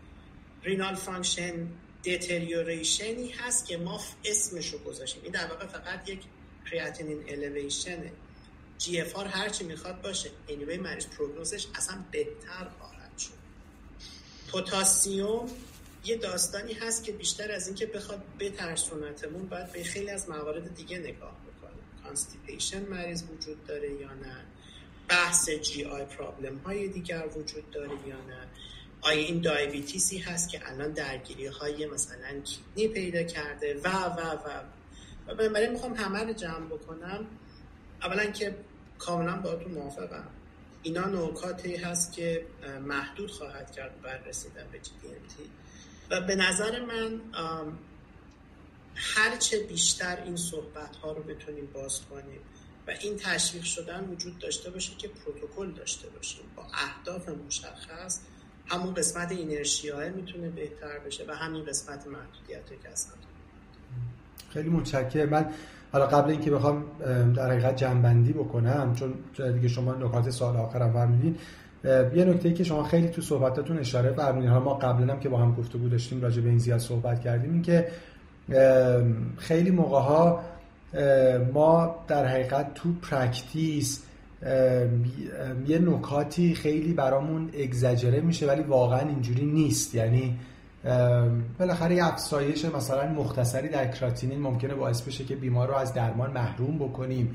renal 0.62 0.94
function 0.94 1.68
deterioration 2.02 3.19
ی 3.19 3.28
هست 3.28 3.66
که 3.66 3.76
ما 3.76 4.00
اسمشو 4.24 4.78
گذاشتیم. 4.78 5.22
این 5.22 5.32
در 5.32 5.46
واقع 5.46 5.66
فقط 5.66 6.08
یک 6.08 6.20
creatinine 6.70 7.24
elevation 7.28 8.04
ه 8.04 8.12
GFR 8.78 9.26
هرچی 9.26 9.64
می‌خواد 9.64 10.02
باشه. 10.02 10.30
Anyway 10.48 10.78
مریض 10.78 11.06
prognosis 11.06 11.55
ش 11.55 11.66
اصلا 11.74 12.04
بهتر 12.10 12.68
خواهد 12.78 13.18
شد. 13.18 13.32
پوتاسیوم 14.48 15.50
یه 16.04 16.16
داستانی 16.16 16.72
هست 16.72 17.04
که 17.04 17.12
بیشتر 17.12 17.52
از 17.52 17.66
اینکه 17.66 17.86
بخواد 17.86 18.22
بترسونتمون 18.40 19.48
باید 19.48 19.72
به 19.72 19.82
خیلی 19.82 20.10
از 20.10 20.28
موارد 20.28 20.74
دیگه 20.74 20.98
نگاه 20.98 21.36
بکنیم 21.46 21.84
constipation 22.04 22.88
مریض 22.88 23.22
وجود 23.22 23.66
داره 23.66 23.92
یا 23.92 24.14
نه؟ 24.14 24.36
بحث 25.10 25.50
GI 25.50 25.84
problem 25.84 26.56
های 26.56 26.88
دیگر 26.88 27.26
وجود 27.36 27.70
داره 27.70 27.90
یا 28.06 28.16
نه؟ 28.16 28.46
آیا 29.00 29.18
این 29.18 29.40
دایبیتیسی 29.40 30.18
هست 30.18 30.48
که 30.48 30.60
الان 30.70 30.92
درگیری 30.92 31.46
های 31.46 31.86
مثلا 31.86 32.40
کیدنی 32.40 32.88
پیدا 32.88 33.22
کرده؟ 33.22 33.80
و 33.84 33.88
و 33.88 34.20
و. 34.20 34.62
و 35.26 35.34
بنابراین 35.34 35.72
می‌خوام 35.72 35.94
همه 35.94 36.24
رو 36.24 36.32
جمع 36.32 36.66
بکنم. 36.66 37.26
اولا 38.02 38.26
که 38.26 38.56
کاملا 38.98 39.36
با 39.36 39.54
تو 39.54 39.68
موافقم. 39.68 40.28
اینا 40.82 41.06
نکاتی 41.06 41.76
هست 41.76 42.12
که 42.12 42.46
محدود 42.86 43.30
خواهد 43.30 43.70
کرد 43.70 44.02
بر 44.02 44.18
رسیدن 44.18 44.66
به 44.72 44.78
جی 44.78 44.92
و 46.10 46.20
به 46.20 46.34
نظر 46.34 46.84
من 46.84 47.20
هرچه 48.94 49.58
بیشتر 49.58 50.22
این 50.24 50.36
صحبت 50.36 50.96
ها 50.96 51.12
رو 51.12 51.22
بتونیم 51.22 51.68
باز 51.74 52.00
کنیم. 52.10 52.40
و 52.88 52.90
این 53.00 53.16
تشویق 53.16 53.62
شدن 53.62 54.04
وجود 54.12 54.38
داشته 54.38 54.70
باشه 54.70 54.92
که 54.98 55.08
پروتکل 55.08 55.78
داشته 55.78 56.08
باشیم. 56.08 56.44
با 56.56 56.62
اهداف 56.62 57.28
مشخص 57.46 58.20
همون 58.66 58.94
قسمت 58.94 59.32
inertia 59.32 60.08
می‌تونه 60.08 60.48
بهتر 60.48 60.98
بشه 61.06 61.24
و 61.28 61.34
همین 61.34 61.64
قسمت 61.64 62.06
محدودیت 62.06 62.82
که 62.82 62.88
هستن 62.92 63.14
خیلی 64.50 64.68
متشکرم. 64.68 65.28
من 65.28 65.50
حالا 65.92 66.06
قبل 66.06 66.30
اینکه 66.30 66.50
بخوام 66.50 66.84
در 67.36 67.50
حقیقت 67.50 67.76
جمع‌بندی 67.76 68.32
بکنم 68.32 68.94
چون 68.94 69.14
دیگه 69.52 69.68
شما 69.68 69.94
نکات 69.94 70.30
سال 70.30 70.56
آخرم 70.56 70.92
فرمودین 70.92 71.38
یه 71.84 72.24
نکته 72.24 72.52
که 72.52 72.64
شما 72.64 72.84
خیلی 72.84 73.08
تو 73.08 73.22
صحبتاتون 73.22 73.78
اشاره 73.78 74.12
فرمودین 74.12 74.50
حالا 74.50 74.64
ما 74.64 74.74
قبلا 74.74 75.12
هم 75.12 75.20
که 75.20 75.28
با 75.28 75.38
هم 75.38 75.54
گفتگو 75.54 75.88
داشتیم 75.88 76.22
راجع 76.22 76.42
به 76.42 76.48
این 76.48 76.58
زیاد 76.58 76.78
صحبت 76.78 77.20
کردیم 77.20 77.52
این 77.52 77.62
که 77.62 77.88
خیلی 79.38 79.70
موقع 79.70 80.00
ها 80.00 80.44
ما 81.54 81.94
در 82.08 82.26
حقیقت 82.26 82.74
تو 82.74 82.92
practice 82.92 84.02
یه 85.66 85.78
نکاتی 85.78 86.54
خیلی 86.54 86.92
برامون 86.92 87.50
اگزجره 87.58 88.20
میشه 88.20 88.46
ولی 88.46 88.62
واقعا 88.62 89.08
اینجوری 89.08 89.46
نیست. 89.46 89.94
یعنی 89.94 90.38
بالاخره 91.58 91.94
یه 91.94 92.06
افزایش 92.06 92.64
مثلا 92.64 93.08
مختصری 93.08 93.68
در 93.68 93.86
کراتینین 93.86 94.40
ممکنه 94.40 94.74
باعث 94.74 95.02
بشه 95.02 95.24
که 95.24 95.36
بیمار 95.36 95.68
رو 95.68 95.74
از 95.74 95.94
درمان 95.94 96.30
محروم 96.30 96.78
بکنیم. 96.78 97.34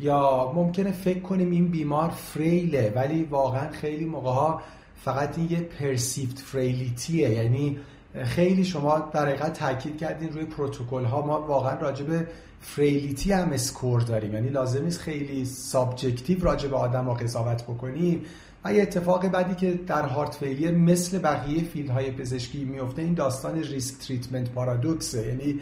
یا 0.00 0.52
ممکنه 0.54 0.92
فکر 0.92 1.20
کنیم 1.20 1.50
این 1.50 1.68
بیمار 1.68 2.10
frail 2.10 2.78
ه 2.78 2.92
ولی 2.96 3.24
واقعا 3.24 3.70
خیلی 3.70 4.04
موقع 4.04 4.30
ها 4.30 4.62
فقط 4.96 5.38
این 5.38 5.50
یه 5.50 5.60
perceived 5.60 6.38
frailty 6.38 7.19
ه 7.19 7.30
یعنی 7.30 7.78
خیلی 8.24 8.64
شما 8.64 8.98
در 8.98 9.26
حقیقت 9.26 9.58
تاکید 9.58 9.98
کردین 9.98 10.32
روی 10.32 10.44
پروتکل 10.44 11.04
ها 11.04 11.26
ما 11.26 11.40
واقعا 11.40 11.78
راجع 11.80 12.04
frailty 12.60 13.32
هم 13.32 13.52
score 13.52 14.00
داریم. 14.00 14.34
یعنی 14.34 14.48
لازم 14.48 14.84
نیست 14.84 15.00
خیلی 15.00 15.44
subjective 15.44 16.44
راجع 16.44 16.74
آدم 16.74 17.04
ها 17.04 17.14
قضاوت 17.14 17.62
بکنیم. 17.62 18.22
و 18.64 18.72
یه 18.72 18.82
اتفاق 18.82 19.28
بعدی 19.28 19.54
که 19.54 19.80
در 19.86 20.02
heart 20.02 20.34
failure 20.34 20.70
مثل 20.70 21.18
بقیه 21.18 21.64
field 21.64 21.90
های 21.90 22.10
پزشکی 22.10 22.64
میفته 22.64 23.02
این 23.02 23.14
داستان 23.14 23.62
risk 23.62 24.06
treatment 24.06 24.50
paradox 24.50 25.09
ه. 25.09 25.26
یعنی 25.26 25.60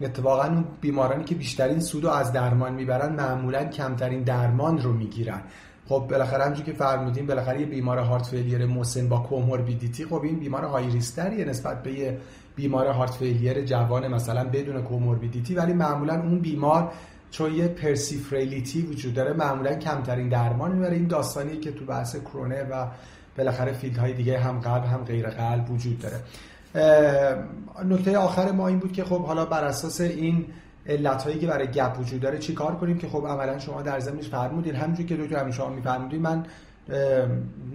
اتفاقا 0.00 0.44
اون 0.44 0.64
بیمارانی 0.80 1.24
که 1.24 1.34
بیشترین 1.34 1.80
سود 1.80 2.04
رو 2.04 2.10
از 2.10 2.32
درمان 2.32 2.74
می‌برن 2.74 3.12
معمولا 3.12 3.64
کمترین 3.64 4.22
درمان 4.22 4.82
رو 4.82 4.92
می‌گیرن. 4.92 5.42
خب 5.90 6.06
بالاخره 6.10 6.42
همونجوری 6.44 6.72
که 6.72 6.78
فرمودیم 6.78 7.26
بالاخره 7.26 7.60
یه 7.60 7.66
بیمار 7.66 7.98
heart 7.98 8.26
failure 8.26 8.66
مسن 8.66 9.08
با 9.08 9.18
comorbidity 9.18 10.04
خب 10.04 10.22
این 10.22 10.38
بیمار 10.38 10.64
high 10.64 10.90
risk 10.90 11.17
تریه 11.17 11.44
نسبت 11.44 11.82
به 11.82 11.92
یه 11.92 12.18
بیمار 12.56 12.86
heart 12.86 13.10
failure 13.10 13.64
جوان 13.64 14.08
مثلا 14.08 14.44
بدون 14.44 14.82
comorbidity. 14.82 15.54
ولی 15.54 15.72
معمولا 15.72 16.14
اون 16.14 16.38
بیمار 16.38 16.92
چون 17.30 17.54
یه 17.54 17.68
perceived 17.68 18.32
frailty 18.32 18.82
وجود 18.82 19.14
داره 19.14 19.32
معمولا 19.32 19.74
کمترین 19.74 20.28
درمان 20.28 20.72
می‌بره. 20.72 20.96
این 20.96 21.06
داستانی 21.06 21.56
که 21.56 21.72
تو 21.72 21.84
بحث 21.84 22.16
کرونر 22.16 22.66
و 22.70 22.86
بالاخره 23.38 23.72
فیلد 23.72 23.98
های 23.98 24.12
دیگه 24.12 24.38
هم 24.38 24.60
قلب 24.60 24.84
هم 24.84 25.04
غیر 25.04 25.30
قلب 25.30 25.70
وجود 25.70 25.98
داره. 25.98 26.20
نکته 27.84 28.18
آخر 28.18 28.52
ما 28.52 28.68
این 28.68 28.78
بود 28.78 28.92
که 28.92 29.04
خب 29.04 29.24
حالا 29.24 29.44
بر 29.44 29.64
اساس 29.64 30.00
این 30.00 30.44
علت 30.90 31.22
هایی 31.22 31.38
که 31.38 31.46
برای 31.46 31.66
گپ 31.66 32.00
وجود 32.00 32.20
داره 32.20 32.38
چی 32.38 32.54
کار 32.54 32.76
کنیم 32.76 32.98
که 32.98 33.08
خب 33.08 33.26
عملا 33.26 33.58
شما 33.58 33.82
در 33.82 34.00
زمینش 34.00 34.28
فرمودین؟ 34.28 34.74
همونجوری 34.74 35.08
که 35.08 35.16
دکتر 35.16 35.36
همین 35.36 35.52
شما 35.52 35.68
میفرمودین 35.68 36.22
من 36.22 36.46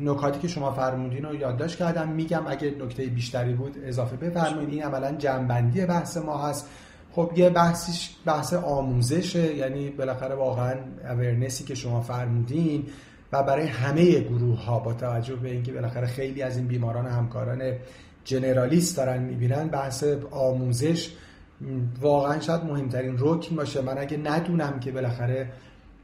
نکاتی 0.02 0.40
که 0.40 0.48
شما 0.48 0.72
فرمودین 0.72 1.24
رو 1.24 1.36
یادداشت 1.36 1.78
کردم. 1.78 2.10
میگم 2.10 2.44
اگه 2.48 2.76
نکته 2.82 3.06
بیشتری 3.06 3.54
بود 3.54 3.78
اضافه 3.84 4.16
بفرمایید. 4.16 4.70
این 4.70 4.84
عملا 4.84 5.12
جنبندی 5.12 5.86
بحث 5.86 6.18
ما 6.18 6.48
هست. 6.48 6.70
خب 7.12 7.32
یه 7.36 7.50
بحثش 7.50 8.16
بحث 8.26 8.54
آموزشه 8.54 9.56
یعنی 9.56 9.90
بالاخره 9.90 10.36
واقعا 10.36 10.76
awareness 11.10 11.58
ی 11.58 11.64
که 11.64 11.76
شما 11.76 12.02
فرمودین 12.02 12.86
و 13.32 13.44
برای 13.44 13.68
همه 13.68 14.20
گروه 14.20 14.66
ها 14.66 14.80
با 14.80 14.94
توجه 14.94 15.36
به 15.36 15.52
اینکه 15.52 15.74
بالاخره 15.74 16.08
خیلی 16.08 16.42
از 16.42 16.58
این 16.58 16.68
بیماران 16.68 17.08
همکاران 17.08 17.74
generalist 18.24 18.98
دارن 18.98 19.24
می‌بینن 19.24 19.68
بحث 19.68 20.04
آموزش 20.32 21.14
واقعا 22.02 22.40
شاید 22.40 22.64
مهمترین 22.64 23.16
رکن 23.20 23.56
باشه. 23.56 23.82
من 23.82 23.98
اگه 23.98 24.18
ندونم 24.18 24.80
که 24.80 24.92
بالاخره 24.92 25.52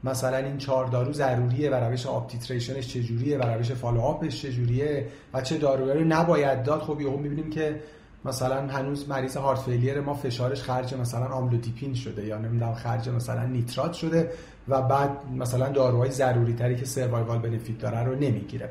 مثلا 0.04 0.36
این 0.36 0.58
چهار 0.58 0.86
دارو 0.86 1.12
ضروریه 1.12 1.70
و 1.70 1.74
روش 1.74 2.06
up-titration 2.06 2.76
ش 2.76 2.88
چجوریه 2.88 3.38
و 3.38 3.42
روش 3.42 3.72
follow-up 3.72 4.29
ش 4.29 4.42
چجوریه 4.42 5.06
و 5.34 5.40
چه 5.40 5.58
داروهایی 5.58 5.98
رو 5.98 6.04
نباید 6.08 6.62
داد 6.62 6.80
خب 6.80 7.00
یهو 7.00 7.16
می‌بینیم 7.16 7.50
که 7.50 7.80
مثلا 8.24 8.66
هنوز 8.66 9.08
مریض 9.08 9.36
heart 9.36 9.58
failure 9.58 10.00
ما 10.00 10.14
فشارش 10.14 10.62
خرج 10.62 10.94
مثلا 10.94 11.26
آملودیپین 11.26 11.94
شده 11.94 12.26
یا 12.26 12.38
نمی‌دونم 12.38 12.74
خرج 12.74 13.08
مثلا 13.08 13.46
نیترات 13.46 13.92
شده 13.92 14.30
و 14.68 14.82
بعد 14.82 15.10
مثلا 15.36 15.68
داروهای 15.68 16.10
ضروری 16.10 16.54
تری 16.54 16.76
که 16.76 16.84
سروایوال 16.84 17.38
بنفیت 17.38 17.78
داره 17.78 18.02
رو 18.02 18.14
نمی‌گیره. 18.14 18.68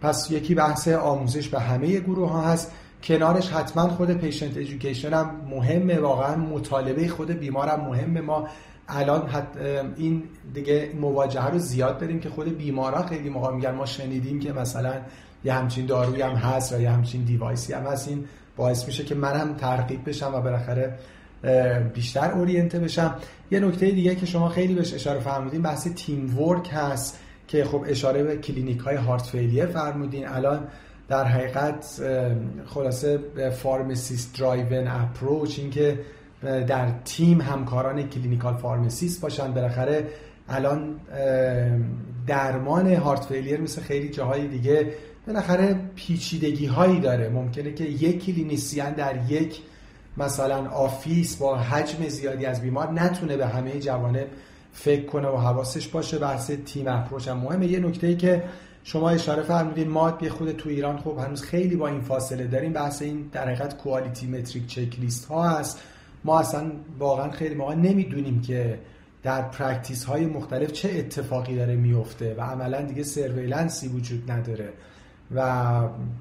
پس 0.00 0.30
یکی 0.30 0.54
بحث 0.54 0.88
آموزش 0.88 1.48
به 1.48 1.60
همه 1.60 2.00
گروه 2.00 2.30
ها 2.30 2.40
هست. 2.40 2.72
کنارش 3.02 3.50
حتما 3.50 3.88
خود 3.88 4.10
پیشنت 4.10 4.56
ایژوکیشن 4.56 5.12
هم 5.12 5.30
مهمه 5.50 5.98
واقعا 5.98 6.36
مطالبه 6.36 7.08
خود 7.08 7.30
بیمارم 7.30 7.80
مهمه. 7.80 8.20
ما 8.20 8.48
الان 8.88 9.28
این 9.96 10.22
دیگه 10.54 10.90
مواجهه 11.00 11.50
رو 11.50 11.58
زیاد 11.58 11.98
داریم 11.98 12.20
که 12.20 12.28
خود 12.28 12.58
بیمارا 12.58 13.02
خیلی 13.02 13.28
موقع 13.28 13.54
میگن 13.54 13.70
ما 13.74 13.86
شنیدیم 13.86 14.40
که 14.40 14.52
مثلا 14.52 14.94
یه 15.44 15.52
همچین 15.52 15.86
دارویی 15.86 16.22
هم 16.22 16.32
هست 16.32 16.72
و 16.72 16.80
یه 16.80 16.90
همچین 16.90 17.22
دیوایسی 17.24 17.72
هم 17.72 17.82
هست. 17.82 18.08
این 18.08 18.24
باعث 18.56 18.86
میشه 18.86 19.04
که 19.04 19.14
منم 19.14 19.54
ترغیب 19.54 20.08
بشم 20.08 20.34
و 20.34 20.40
بالاخره 20.40 20.98
بیشتر 21.94 22.30
oriented 22.30 22.78
بشم. 22.78 23.14
یه 23.50 23.60
نکته 23.60 23.90
دیگه 23.90 24.14
که 24.14 24.26
شما 24.26 24.48
خیلی 24.48 24.74
بهش 24.74 24.94
اشاره 24.94 25.20
فرمودین 25.20 25.62
بحث 25.62 25.88
teamwork 25.88 26.70
هست 26.72 27.18
که 27.48 27.64
خب 27.64 27.84
اشاره 27.86 28.22
به 28.22 28.36
کلینیک 28.36 28.78
های 28.78 28.96
heart 28.96 29.22
failure 29.22 29.66
فرمودین. 29.66 30.28
الان 30.28 30.68
در 31.12 31.24
حقیقت 31.24 32.00
خلاصه 32.66 33.18
pharmacist-driven 33.50 34.88
approach 34.88 35.58
این 35.58 35.70
که 35.70 35.98
در 36.42 36.90
تیم 37.04 37.40
همکاران 37.40 38.08
clinical 38.08 38.56
pharmacist 38.56 39.20
باشن. 39.20 39.54
بالاخره 39.54 40.06
الان 40.48 41.00
درمان 42.26 42.94
heart 42.94 43.24
failure 43.24 43.60
مثل 43.60 43.82
خیلی 43.82 44.08
جاهای 44.08 44.48
دیگه 44.48 44.92
بالاخره 45.26 45.80
پیچیدگی 45.94 46.66
هایی 46.66 47.00
داره. 47.00 47.28
ممکنه 47.28 47.72
که 47.72 47.84
یک 47.84 48.24
clinician 48.24 48.92
در 48.92 49.14
یک 49.28 49.60
مثلا 50.16 50.68
office 50.68 51.36
با 51.36 51.56
حجم 51.56 52.08
زیادی 52.08 52.46
از 52.46 52.60
بیمار 52.60 52.92
نتونه 52.92 53.36
به 53.36 53.46
همه 53.46 53.80
جوانب 53.80 54.26
فکر 54.72 55.06
کنه 55.06 55.28
و 55.28 55.36
حواسش 55.36 55.88
باشه. 55.88 56.18
بحث 56.18 56.50
team 56.50 56.88
approach 56.88 57.28
هم 57.28 57.36
مهمه. 57.36 57.66
یه 57.66 57.78
نکته 57.78 58.06
ای 58.06 58.16
که 58.16 58.42
شما 58.84 59.10
اشاره 59.10 59.42
فرمودین 59.42 59.88
ما 59.88 60.18
یه 60.22 60.28
خود 60.28 60.52
تو 60.52 60.68
ایران 60.68 60.98
خب 60.98 61.18
هنوز 61.18 61.42
خیلی 61.42 61.76
با 61.76 61.88
این 61.88 62.00
فاصله 62.00 62.46
داریم. 62.46 62.72
بحث 62.72 63.02
این 63.02 63.28
در 63.32 63.44
حقیقت 63.44 63.76
quality 63.76 64.26
metric 64.26 64.66
checklist 64.66 65.24
ها 65.24 65.48
هست. 65.48 65.80
ما 66.24 66.40
اصلا 66.40 66.72
واقعا 66.98 67.30
خیلی 67.30 67.54
موقع 67.54 67.74
نمی‌دونیم 67.74 68.40
که 68.40 68.78
در 69.22 69.42
practice 69.42 70.04
های 70.04 70.26
مختلف 70.26 70.72
چه 70.72 70.90
اتفاقی 70.98 71.56
داره 71.56 71.76
میفته 71.76 72.34
و 72.34 72.40
عملا 72.40 72.82
دیگه 72.82 73.02
surveillance 73.02 73.81
ی 73.81 73.88
وجود 73.88 74.30
نداره. 74.30 74.68
و 75.34 75.64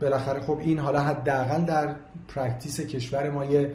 بالاخره 0.02 0.40
خب 0.40 0.58
این 0.62 0.80
حالا 0.80 1.02
حداقل 1.02 1.66
در 1.66 1.96
practice 2.28 2.82
کشور 2.82 3.30
ما 3.30 3.46
یه 3.46 3.74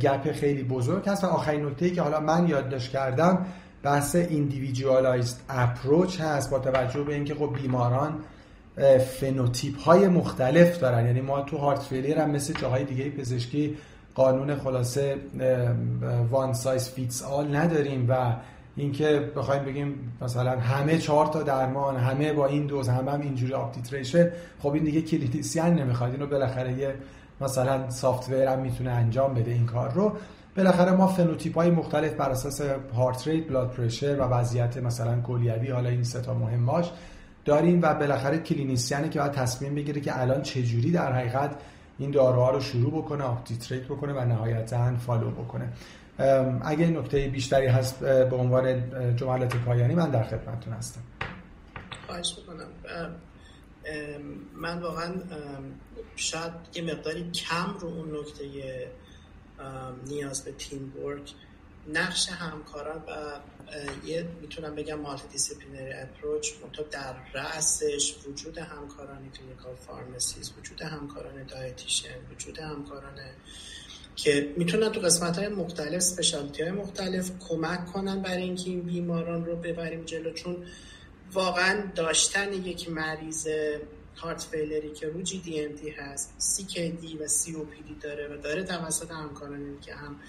gap 0.00 0.32
خیلی 0.32 0.62
بزرگ 0.62 1.08
هست. 1.08 1.24
و 1.24 1.26
آخرین 1.26 1.66
نکته 1.66 1.90
که 1.90 2.02
حالا 2.02 2.20
من 2.20 2.48
یادداشت 2.48 2.90
کردم 2.90 3.46
بحث 3.82 4.16
individualized 4.16 5.40
approach 5.48 6.20
هست 6.20 6.50
با 6.50 6.58
توجه 6.58 7.02
به 7.02 7.14
اینکه 7.14 7.34
خب 7.34 7.56
بیماران 7.62 8.14
phenotype 9.20 9.78
های 9.78 10.08
مختلف 10.08 10.78
دارن. 10.78 11.06
یعنی 11.06 11.20
ما 11.20 11.40
تو 11.40 11.56
heart 11.56 11.82
failure 11.82 12.18
هم 12.18 12.30
مثل 12.30 12.54
جاهای 12.60 12.84
دیگه 12.84 13.10
پزشکی 13.10 13.76
قانون 14.14 14.56
خلاصه 14.56 15.16
one 16.30 16.52
size 16.52 16.88
fits 16.88 17.22
all 17.22 17.56
نداریم 17.56 18.06
و 18.08 18.36
اینکه 18.76 19.30
بخوایم 19.36 19.64
بگیم 19.64 20.12
مثلا 20.22 20.60
همه 20.60 20.98
چهار 20.98 21.26
تا 21.26 21.42
درمان 21.42 21.96
همه 21.96 22.32
با 22.32 22.46
این 22.46 22.66
دوز 22.66 22.88
همه 22.88 23.12
هم 23.12 23.20
اینجوری 23.20 23.54
up-titration 23.54 24.30
خب 24.58 24.72
این 24.72 24.84
دیگه 24.84 25.02
clinician 25.02 25.74
نمی‌خواد. 25.74 26.12
اینو 26.12 26.26
بالاخره 26.26 26.72
یه 26.72 26.94
مثلا 27.40 27.90
soft 27.90 28.32
هم 28.32 28.58
می‌تونه 28.58 28.90
انجام 28.90 29.34
بده 29.34 29.50
این 29.50 29.66
کار 29.66 29.92
رو. 29.92 30.12
بالاخره 30.56 30.92
ما 30.92 31.06
phenotype 31.06 31.54
های 31.54 31.70
مختلف 31.70 32.14
بر 32.14 32.30
اساس 32.30 32.60
heart 32.94 33.28
rate 33.28 33.48
blood 33.48 33.70
pressure 33.70 34.16
و 34.20 34.22
وضعیت 34.22 34.76
مثلا 34.76 35.20
کلیوی 35.20 35.70
حالا 35.70 35.88
این 35.88 36.04
سه 36.04 36.20
تا 36.20 36.34
مهم 36.34 36.66
باش 36.66 36.90
داریم 37.44 37.82
و 37.82 37.94
بالاخره 37.94 38.38
clinician 38.38 39.01
ی 39.01 39.08
که 39.08 39.18
باید 39.18 39.32
تصمیم 39.32 39.74
بگیره 39.74 40.00
که 40.00 40.20
الان 40.20 40.42
چجوری 40.42 40.90
در 40.90 41.12
حقیقت 41.12 41.56
این 41.98 42.10
داروها 42.10 42.50
رو 42.50 42.60
شروع 42.60 43.02
بکنه 43.02 43.24
up-titrate 43.24 43.84
بکنه 43.84 44.12
و 44.12 44.24
نهایتا 44.24 44.96
follow 44.96 45.30
بکنه. 45.30 45.72
اگه 46.64 46.86
نکته 46.86 47.28
بیشتری 47.28 47.66
هست 47.66 48.00
به 48.00 48.36
عنوان 48.36 48.82
جملات 49.16 49.56
پایانی 49.56 49.94
من 49.94 50.10
در 50.10 50.22
خدمتتون 50.22 50.72
هستم. 50.72 51.00
خواهش 52.06 52.38
می‌کنم. 52.38 52.68
من 54.56 54.82
واقعا 54.82 55.14
شاید 56.16 56.52
یه 56.74 56.82
مقداری 56.82 57.30
کم 57.30 57.74
رو 57.80 57.88
اون 57.88 58.08
نکته 58.20 58.44
نیاز 60.06 60.44
به 60.44 60.52
team 60.52 60.92
work. 61.04 61.34
نقش 61.92 62.28
همکاران 62.28 63.02
و 63.08 63.40
یه 64.06 64.28
می‌تونم 64.40 64.74
بگم 64.74 64.94
multidisciplinary 64.94 65.92
approach 65.92 66.48
تو 66.72 66.82
در 66.90 67.14
رأسش 67.34 68.14
وجود 68.26 68.58
همکاران 68.58 69.30
clinical 69.30 69.74
pharmacist 69.74 70.58
وجود 70.58 70.82
همکاران 70.82 71.46
dietitian 71.46 72.14
وجود 72.32 72.58
همکاران 72.58 73.14
که 74.16 74.54
می‌تونن 74.56 74.92
تو 74.92 75.00
قسمت 75.00 75.38
های 75.38 75.48
مختلف 75.48 76.00
specialty 76.00 76.62
های 76.62 76.72
مختلف 76.72 77.30
کمک 77.48 77.86
کنن 77.86 78.22
برای 78.22 78.42
اینکه 78.42 78.70
این 78.70 78.82
بیماران 78.82 79.44
رو 79.44 79.56
ببریم 79.56 80.04
جلو. 80.04 80.32
چون 80.32 80.56
واقعا 81.32 81.90
داشتن 81.94 82.52
یک 82.52 82.90
مریض 82.90 83.48
heart 84.16 84.42
failure 84.42 84.84
ی 84.84 84.90
که 84.90 85.08
رو 85.08 85.22
GDMT 85.22 85.90
هست 85.90 86.34
سی 86.38 86.90
دی 86.90 87.16
و 87.16 87.26
سی 87.26 87.54
او 87.54 87.64
پی 87.64 87.82
دی 87.82 87.94
داره 88.00 88.28
و 88.28 88.36
داره 88.36 88.62
توسط 88.62 89.10
همکارانی 89.10 89.78
که 89.80 89.94
هم 89.94 90.20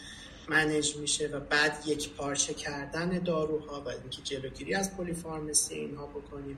manage 0.50 0.98
میشه 0.98 1.28
و 1.28 1.40
بعد 1.40 1.84
یک 1.86 2.10
پارچه 2.10 2.54
کردن 2.54 3.20
داروها 3.20 3.82
و 3.82 3.90
اینکه 3.90 4.22
جلوگیری 4.22 4.76
از 4.76 4.98
polypharmacy 4.98 5.76
اینها 5.76 6.06
بکنیم 6.06 6.58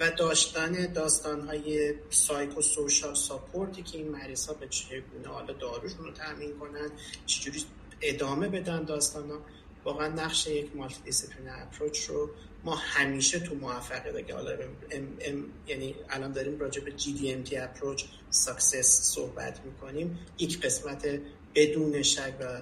و 0.00 0.10
داشتن 0.10 0.92
داستان 0.92 1.40
های 1.40 1.94
psychosocial 2.10 2.62
support 2.62 3.14
ی 3.14 3.82
که 3.82 3.98
این 3.98 4.08
مریض 4.08 4.46
ها 4.46 4.54
به 4.54 4.68
چگونه 4.68 5.28
حالا 5.28 5.52
داروشون 5.52 6.04
رو 6.04 6.10
تامین 6.10 6.58
کنن 6.58 6.90
چجوری 7.26 7.64
ادامه 8.00 8.48
بدن 8.48 8.84
داستان 8.84 9.30
ها 9.30 9.40
واقعا 9.84 10.08
نقش 10.08 10.46
یک 10.46 10.76
multidiscipline 10.76 11.48
approach 11.48 12.04
رو 12.04 12.30
ما 12.64 12.74
همیشه 12.74 13.38
تو 13.38 13.54
موفقه 13.54 14.22
که 14.22 14.34
حالا 14.34 14.50
ام 14.90 15.06
ام 15.20 15.44
یعنی 15.66 15.94
الان 16.10 16.32
داریم 16.32 16.58
راجع 16.58 16.84
به 16.84 16.92
GDMT 16.92 17.56
approach 17.56 18.04
success 18.30 19.00
صحبت 19.14 19.60
می‌کنیم 19.64 20.18
یک 20.38 20.60
قسمت 20.60 21.20
بدون 21.54 22.02
شک 22.02 22.34
و 22.40 22.60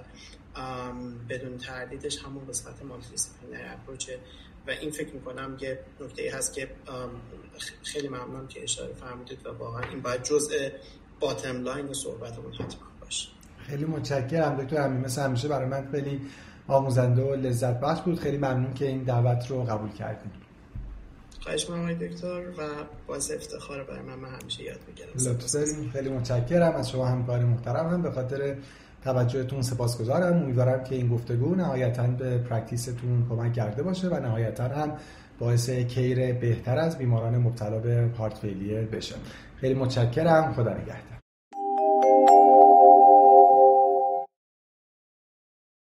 بدون 1.29 1.57
تردیدش 1.57 2.17
همون 2.23 2.47
قسمت 2.47 2.83
multidiscipline 2.83 3.09
approach 3.09 3.65
ه 3.65 4.19
و 4.67 4.71
این 4.71 4.91
فکر 4.91 5.13
می‌کنم 5.13 5.57
که 5.57 5.79
نکته 5.99 6.31
هست 6.33 6.53
که 6.53 6.69
خیلی 7.83 8.07
ممنون 8.07 8.47
که 8.47 8.63
اشاره 8.63 8.93
فرمودید 8.93 9.45
و 9.45 9.49
واقعا 9.49 9.89
این 9.89 10.01
باید 10.01 10.23
جزء 10.23 10.69
bottom 11.19 11.63
line 11.63 11.93
صحبتمون 11.93 12.53
حتما 12.53 12.87
باشه. 13.01 13.29
خیلی 13.57 13.85
متشکرم 13.85 14.63
دکتر 14.63 14.77
همین 14.77 15.01
مثل 15.01 15.21
همیشه 15.21 15.47
برای 15.47 15.69
من 15.69 15.91
خیلی 15.91 16.21
آموزنده 16.67 17.21
و 17.23 17.35
لذت 17.35 17.79
بخش 17.79 18.01
بود. 18.01 18.19
خیلی 18.19 18.37
ممنون 18.37 18.73
که 18.73 18.87
این 18.87 19.03
دعوت 19.03 19.47
رو 19.47 19.63
قبول 19.63 19.89
کردید 19.89 20.31
خواهش 21.43 21.69
من 21.69 21.93
دکتر 21.93 22.41
و 22.49 22.61
باز 23.07 23.31
افتخار 23.31 23.83
برای 23.83 24.01
من, 24.01 24.15
من 24.15 24.29
همیشه 24.41 24.63
یاد 24.63 24.79
می‌گیرم. 24.87 25.89
خیلی 25.89 26.09
متشکرم. 26.09 26.75
از 26.75 26.89
شما 26.89 27.05
همکار 27.05 27.39
محترم 27.39 27.89
هم 27.89 28.01
به 28.01 28.11
خاطر 28.11 28.55
توجهتون 29.03 29.61
سپاسگزارم. 29.61 30.43
امیدوارم 30.43 30.83
که 30.83 30.95
این 30.95 31.07
گفتگو 31.07 31.55
نهایتا 31.55 32.07
به 32.07 32.37
practice 32.37 33.02
تون 33.02 33.27
کمک 33.29 33.53
کرده 33.53 33.83
باشه 33.83 34.07
و 34.07 34.19
نهایتا 34.19 34.63
هم 34.63 34.91
باعث 35.39 35.69
care 35.69 36.33
بهتر 36.33 36.77
از 36.77 36.97
بیماران 36.97 37.37
مبتلا 37.37 37.79
به 37.79 38.09
heart 38.17 38.37
failure 38.37 38.81
بشه. 38.81 39.15
خیلی 39.57 39.73
متشکرم. 39.73 40.53
خدا 40.53 40.73
نگهدار. 40.73 41.12